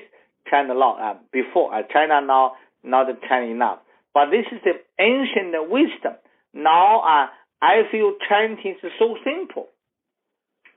[0.51, 1.73] chant a lot uh, before.
[1.73, 3.79] Uh, China now not chant enough.
[4.13, 6.19] But this is the ancient wisdom.
[6.53, 7.27] Now uh,
[7.61, 9.67] I feel chanting is so simple.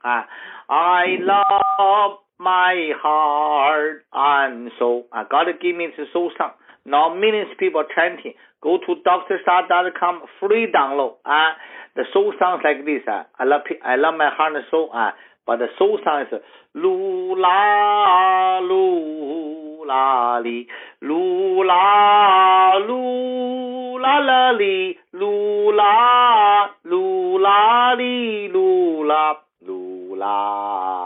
[0.05, 0.23] Uh,
[0.69, 5.05] I love my heart and soul.
[5.11, 6.51] Uh, God give me the soul song.
[6.85, 8.33] Now millions of people chanting.
[8.61, 11.15] Go to drsha.com, free download.
[11.25, 11.53] Uh,
[11.95, 13.01] the soul sounds like this.
[13.07, 14.89] Uh, I love I love my heart and soul.
[14.93, 15.11] Uh,
[15.45, 16.39] but the soul song is
[16.75, 20.67] lu la lu la li
[21.01, 29.33] lu la lu la la li lu la lu la li lu la
[29.65, 30.98] lu la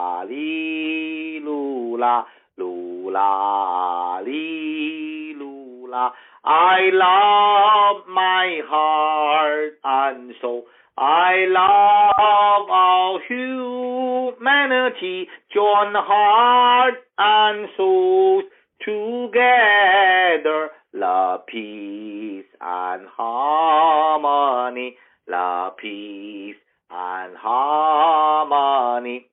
[3.14, 6.10] la li lu la
[6.44, 10.64] I love my heart and soul.
[10.98, 18.42] I love all humanity, join heart and soul
[18.84, 20.68] together.
[20.92, 24.96] Love, peace, and harmony.
[25.26, 26.56] Love, peace,
[26.90, 29.26] and harmony.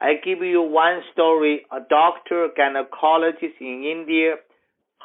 [0.00, 1.66] I give you one story.
[1.70, 4.36] A doctor, gynecologist in India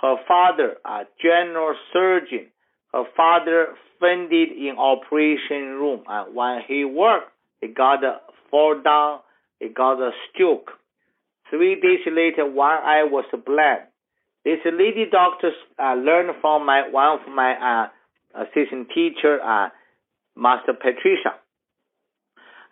[0.01, 2.47] her father, a general surgeon,
[2.93, 3.67] her father
[3.99, 6.03] fainted in operation room.
[6.07, 7.31] And when he worked,
[7.61, 8.19] he got a
[8.51, 9.19] fall down,
[9.59, 10.71] he got a stroke.
[11.49, 13.81] Three days later, one eye was blind.
[14.43, 19.69] This lady doctor uh, learned from my one of my uh, assistant teacher, uh,
[20.35, 21.33] Master Patricia.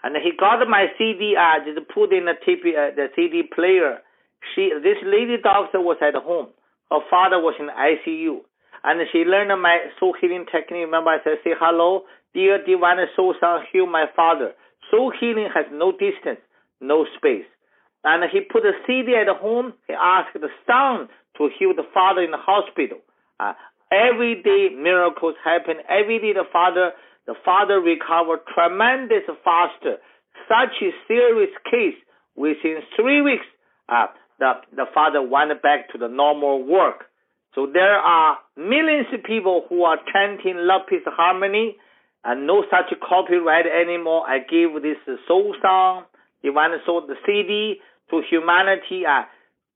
[0.04, 4.00] And he got my CD, uh, just put in the, TV, uh, the CD player.
[4.54, 6.48] She, this lady doctor was at home.
[6.92, 8.44] Her father was in ICU,
[8.84, 10.86] and she learned my soul healing technique.
[10.86, 14.54] Remember, I said, "Say hello, dear divine soul son, heal my father."
[14.92, 16.44] Soul healing has no distance,
[16.82, 17.48] no space.
[18.04, 19.74] And he put a CD at home.
[19.88, 23.00] He asked the son to heal the father in the hospital.
[23.40, 23.54] Uh,
[23.92, 25.78] every day miracles happen.
[25.90, 26.92] Every day the father,
[27.28, 29.98] the father recovered tremendous faster.
[30.48, 31.96] Such a serious case
[32.36, 33.46] within three weeks.
[33.88, 34.08] Uh,
[34.40, 37.06] the, the father went back to the normal work.
[37.56, 41.76] So there are millions of people who are chanting love, peace, harmony,
[42.24, 44.26] and no such copyright anymore.
[44.28, 44.98] I give this
[45.28, 46.06] soul song,
[46.44, 47.76] divine soul, the CD
[48.10, 49.06] to humanity.
[49.06, 49.24] Uh,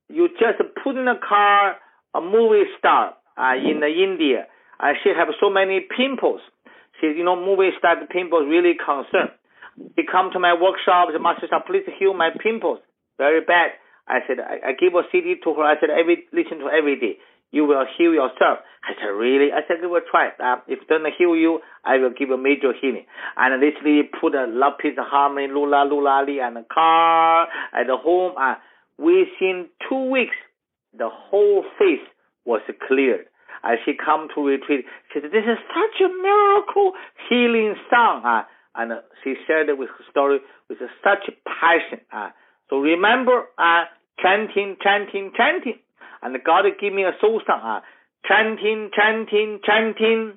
[0.10, 1.76] you just put in a car
[2.18, 4.48] a movie star uh, in India,
[4.80, 6.42] uh, she have so many pimples.
[7.00, 9.32] She, you know, movie star pimples really concerned.
[9.96, 12.80] He come to my workshop, the master said, please heal my pimples.
[13.18, 13.78] Very bad.
[14.08, 15.64] I said, I, I gave a CD to her.
[15.64, 17.18] I said, every listen to every day.
[17.52, 18.60] You will heal yourself.
[18.84, 19.52] I said, really?
[19.54, 20.30] I said, we will try.
[20.40, 23.06] Uh, if it doesn't heal you, I will give a major healing.
[23.38, 27.96] And lady put a love, peace, harmony, lula, lula, li, and a car at the
[27.96, 28.34] home.
[28.40, 28.56] Uh,
[28.98, 30.36] within two weeks,
[30.98, 32.04] the whole face
[32.46, 33.28] was cleared.
[33.64, 34.86] And she come to retreat.
[35.14, 36.94] She said, this is such a miracle
[37.30, 38.24] healing song.
[38.26, 38.44] Uh,
[38.76, 38.92] and
[39.24, 40.40] she shared it with her story
[40.70, 42.00] with such passion.
[42.14, 42.30] Uh,
[42.70, 43.86] so remember, uh,
[44.22, 45.80] chanting, chanting, chanting.
[46.22, 47.62] And God give me a soul song.
[47.64, 47.82] Uh,
[48.28, 50.34] chanting, chanting, chanting.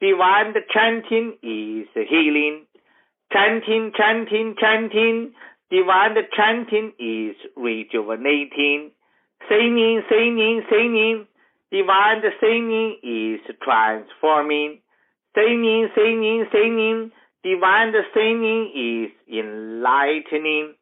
[0.00, 2.66] Divine chanting is healing.
[3.32, 5.32] Chanting, chanting, chanting.
[5.70, 8.90] Divine chanting is rejuvenating.
[9.48, 11.26] Singing, singing, singing.
[11.70, 14.80] Divine singing is transforming.
[15.34, 17.12] Singing, singing, singing.
[17.44, 20.74] Divine singing is enlightening.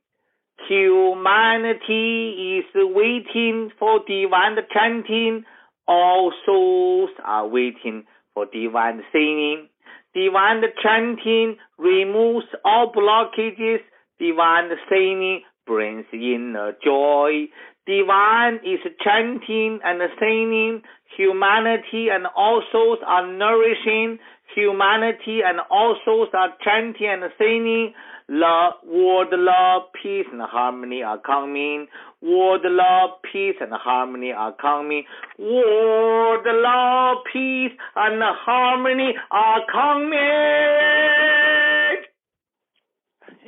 [0.67, 5.45] Humanity is waiting for divine chanting.
[5.87, 9.69] All souls are waiting for divine singing.
[10.15, 13.81] Divine chanting removes all blockages.
[14.19, 17.47] Divine singing brings inner joy.
[17.89, 20.83] Divine is chanting and singing.
[21.17, 24.19] Humanity and all souls are nourishing.
[24.55, 27.95] Humanity and all souls are chanting and singing.
[28.29, 31.87] Love, world love, peace and harmony are coming.
[32.21, 35.05] World love, peace and harmony are coming.
[35.39, 40.13] World love, peace and harmony are coming.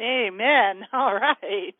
[0.01, 0.86] Amen.
[0.95, 1.76] All right.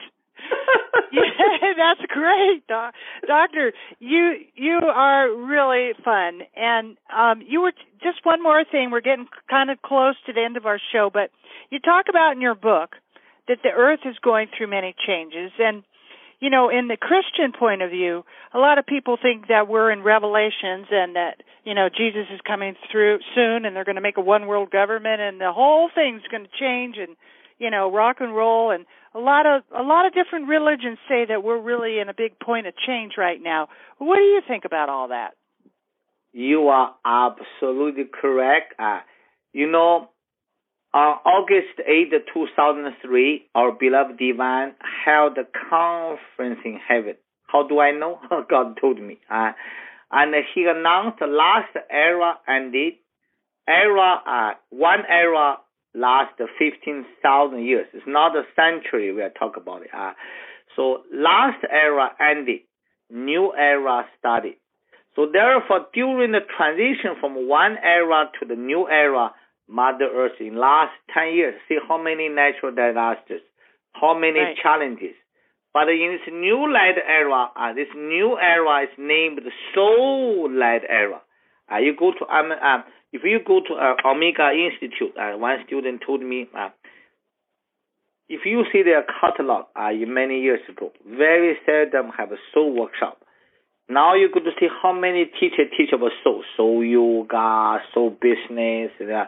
[1.13, 2.95] yeah, that's great, doc-
[3.27, 3.73] doctor.
[3.99, 7.73] You you are really fun, and um, you were
[8.03, 8.91] just one more thing.
[8.91, 11.31] We're getting kind of close to the end of our show, but
[11.71, 12.97] you talk about in your book
[13.49, 15.83] that the Earth is going through many changes, and
[16.41, 18.25] you know, in the Christian point of view,
[18.55, 22.41] a lot of people think that we're in Revelations and that, you know, Jesus is
[22.47, 25.91] coming through soon and they're going to make a one world government and the whole
[25.95, 27.15] thing's going to change and,
[27.61, 31.27] you know, rock and roll and a lot of a lot of different religions say
[31.29, 33.69] that we're really in a big point of change right now.
[33.99, 35.33] What do you think about all that?
[36.33, 38.75] You are absolutely correct.
[38.79, 39.01] Uh,
[39.53, 40.09] you know,
[40.95, 44.73] on August 8, 2003, our beloved divine
[45.05, 47.15] held a conference in heaven.
[47.47, 48.21] How do I know?
[48.51, 49.19] God told me.
[49.31, 49.53] Uh,
[50.13, 52.95] and he announced the last era ended.
[53.69, 55.59] Era, uh, one era
[55.95, 57.87] last 15,000 years.
[57.93, 59.83] It's not a century we are talking about.
[59.83, 59.91] It.
[59.95, 60.13] Uh,
[60.77, 62.61] so last era ended,
[63.11, 64.55] new era started.
[65.17, 69.33] So therefore, during the transition from one era to the new era,
[69.69, 73.43] Mother Earth in last 10 years, see how many natural disasters,
[73.93, 74.57] how many right.
[74.63, 75.15] challenges.
[75.73, 80.83] But in this new light era, uh, this new era is named the soul light
[80.89, 81.21] era.
[81.71, 82.83] Uh, you go to um, uh,
[83.13, 86.71] if you go to uh, Omega Institute, uh, one student told me, uh,
[88.29, 93.19] if you see their catalog uh, many years ago, very seldom have a soul workshop.
[93.89, 99.25] Now you to see how many teachers teach about soul, soul yoga, soul business, uh,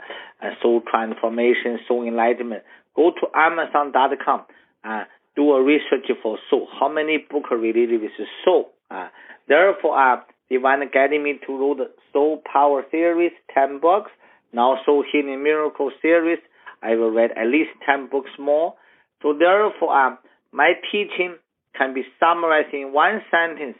[0.63, 2.63] soul transformation, soul enlightenment.
[2.95, 4.43] Go to Amazon.com
[4.85, 5.05] and uh,
[5.35, 6.69] do a research for soul.
[6.79, 8.13] How many books related with
[8.45, 8.71] soul?
[8.89, 9.09] Uh,
[9.49, 10.21] therefore, uh,
[10.53, 10.81] Divine
[11.23, 14.11] me to read Soul Power series, 10 books.
[14.53, 16.41] Now Soul Healing Miracle series.
[16.83, 18.75] I will read at least 10 books more.
[19.23, 20.19] So therefore, um,
[20.53, 21.37] my teaching
[21.75, 23.79] can be summarized in one sentence.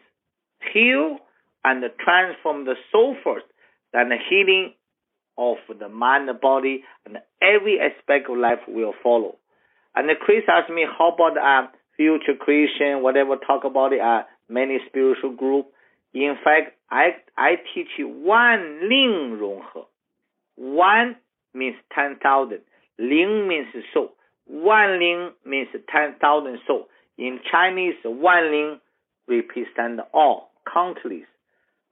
[0.73, 1.19] Heal
[1.63, 3.45] and transform the soul first,
[3.93, 4.73] then the healing
[5.37, 9.37] of the mind, the body, and every aspect of life will follow.
[9.95, 14.79] And Kris asked me, how about uh, future creation, whatever, talk about it, uh, many
[14.89, 15.67] spiritual group.
[16.15, 19.81] In fact, I I teach Wan Ling Rong He.
[20.57, 21.17] One
[21.55, 22.61] means ten thousand.
[22.99, 24.13] Ling means soul.
[24.47, 26.89] Wan Ling means ten thousand soul.
[27.19, 28.81] In Chinese, Wan Ling
[29.29, 31.27] represents all, countless.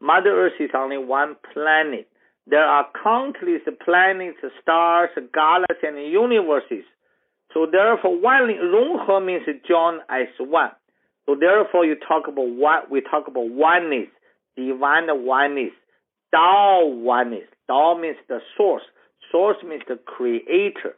[0.00, 2.08] Mother Earth is only one planet.
[2.46, 6.84] There are countless planets, stars, galaxies, and universes.
[7.54, 10.70] So therefore, Wan Ling Rong He means join as one.
[11.26, 14.08] So therefore, you talk about what we talk about oneness,
[14.56, 15.72] divine oneness,
[16.32, 17.48] Tao oneness.
[17.66, 18.82] Tao means the source.
[19.30, 20.96] Source means the creator.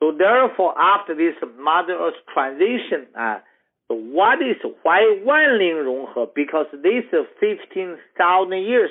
[0.00, 3.38] So therefore, after this Mother Earth transition, uh,
[3.88, 6.34] so what is why Wanling?
[6.34, 7.04] Because this
[7.40, 8.90] 15,000 years,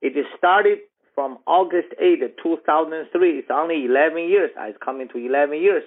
[0.00, 0.78] it started
[1.14, 3.38] from August 8, 2003.
[3.38, 4.50] It's only 11 years.
[4.58, 5.84] Uh, it's coming to 11 years.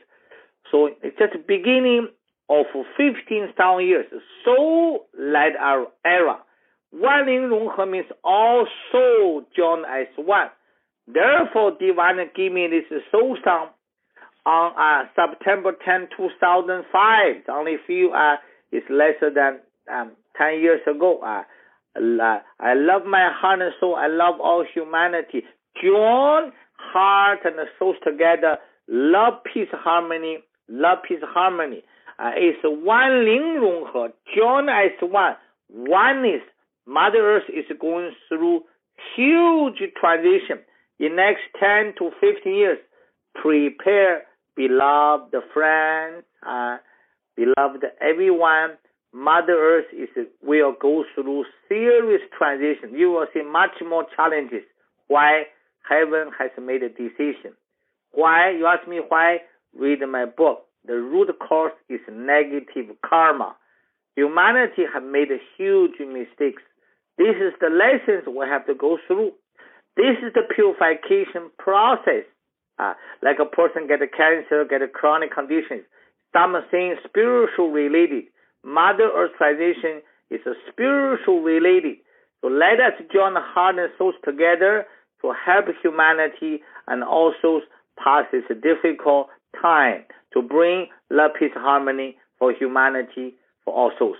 [0.72, 2.10] So it's just beginning
[2.50, 2.66] of
[2.98, 4.06] 15,000 years,
[4.44, 6.38] soul led our era.
[6.92, 10.48] Wan Ling Rong He means all soul joined as one.
[11.08, 13.70] Therefore, Divine give me this soul song
[14.46, 17.36] on uh, September 10, 2005.
[17.36, 18.36] It's only few, uh,
[18.72, 19.60] it's lesser than
[19.92, 21.20] um, 10 years ago.
[21.20, 21.44] Uh,
[21.98, 23.96] I love my heart and soul.
[23.96, 25.44] I love all humanity.
[25.82, 28.58] Join heart and soul together.
[28.88, 30.40] Love, peace, harmony.
[30.70, 31.84] Love, peace, harmony
[32.20, 35.36] uh, is Wan Ling Rong He, join as one.
[35.70, 36.42] One is
[36.86, 38.62] Mother Earth is going through
[39.16, 40.60] huge transition.
[41.00, 42.78] In next 10 to 15 years,
[43.34, 44.24] prepare,
[44.56, 46.78] beloved friends, uh,
[47.36, 48.72] beloved everyone.
[49.14, 50.10] Mother Earth is
[50.44, 52.98] will go through serious transition.
[52.98, 54.64] You will see much more challenges.
[55.08, 55.44] Why?
[55.88, 57.54] Heaven has made a decision.
[58.12, 58.52] Why?
[58.52, 59.38] You ask me why?
[59.78, 60.65] Read my book.
[60.88, 63.56] The root cause is negative karma.
[64.16, 66.62] Humanity have made huge mistakes.
[67.18, 69.32] This is the lessons we have to go through.
[69.98, 72.24] This is the purification process.
[72.78, 75.84] Uh, like a person get a cancer, get a chronic conditions.
[76.34, 78.26] Some things spiritual related.
[78.64, 81.98] Mother Earth Earthization is a spiritual related.
[82.42, 84.86] So let us join heart and souls together
[85.22, 87.62] to help humanity and also
[87.98, 89.28] pass this difficult
[89.62, 90.04] time
[90.34, 94.18] to bring love, peace, harmony for humanity, for all souls.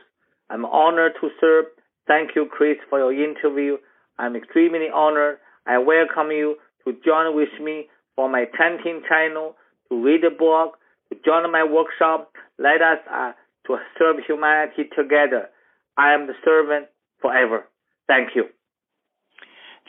[0.50, 1.66] I'm honored to serve.
[2.08, 3.78] Thank you, Kris, for your interview.
[4.18, 5.38] I'm extremely honored.
[5.66, 6.56] I welcome you
[6.86, 9.56] to join with me for my chanting channel,
[9.90, 10.78] to read a book,
[11.10, 12.32] to join my workshop.
[12.58, 13.32] Let us uh,
[13.68, 15.50] to serve humanity together.
[15.98, 16.88] I am the servant
[17.22, 17.66] forever.
[18.08, 18.46] Thank you.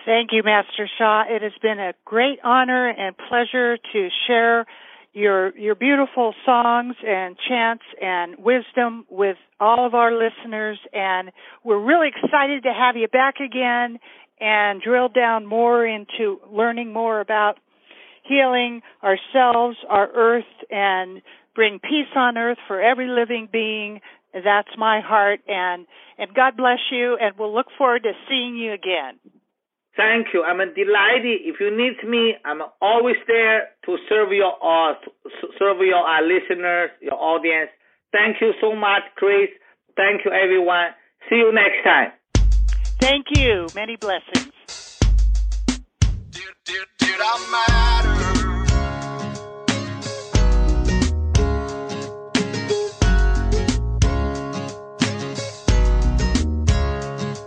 [0.04, 1.24] Thank you, Master Sha.
[1.28, 4.64] It has been a great honor and pleasure to share
[5.16, 11.30] your your beautiful songs and chants and wisdom with all of our listeners and
[11.64, 13.98] we're really excited to have you back again
[14.38, 17.54] and drill down more into learning more about
[18.28, 21.22] healing ourselves, our earth and
[21.54, 24.00] bring peace on earth for every living being.
[24.34, 25.86] That's my heart and
[26.18, 29.18] and God bless you and we'll look forward to seeing you again.
[29.96, 30.44] Thank you.
[30.44, 31.40] I'm delighted.
[31.42, 34.94] If you need me, I'm always there to serve your uh,
[35.58, 37.70] serve your uh, listeners, your audience.
[38.12, 39.48] Thank you so much, Kris.
[39.96, 40.88] Thank you, everyone.
[41.30, 42.12] See you next time.
[43.00, 43.66] Thank you.
[43.74, 44.52] Many blessings.
[46.30, 48.45] Did, did, did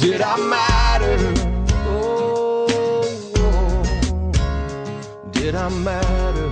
[0.00, 1.34] Did I matter?
[1.86, 2.66] Oh,
[5.30, 6.49] did I matter?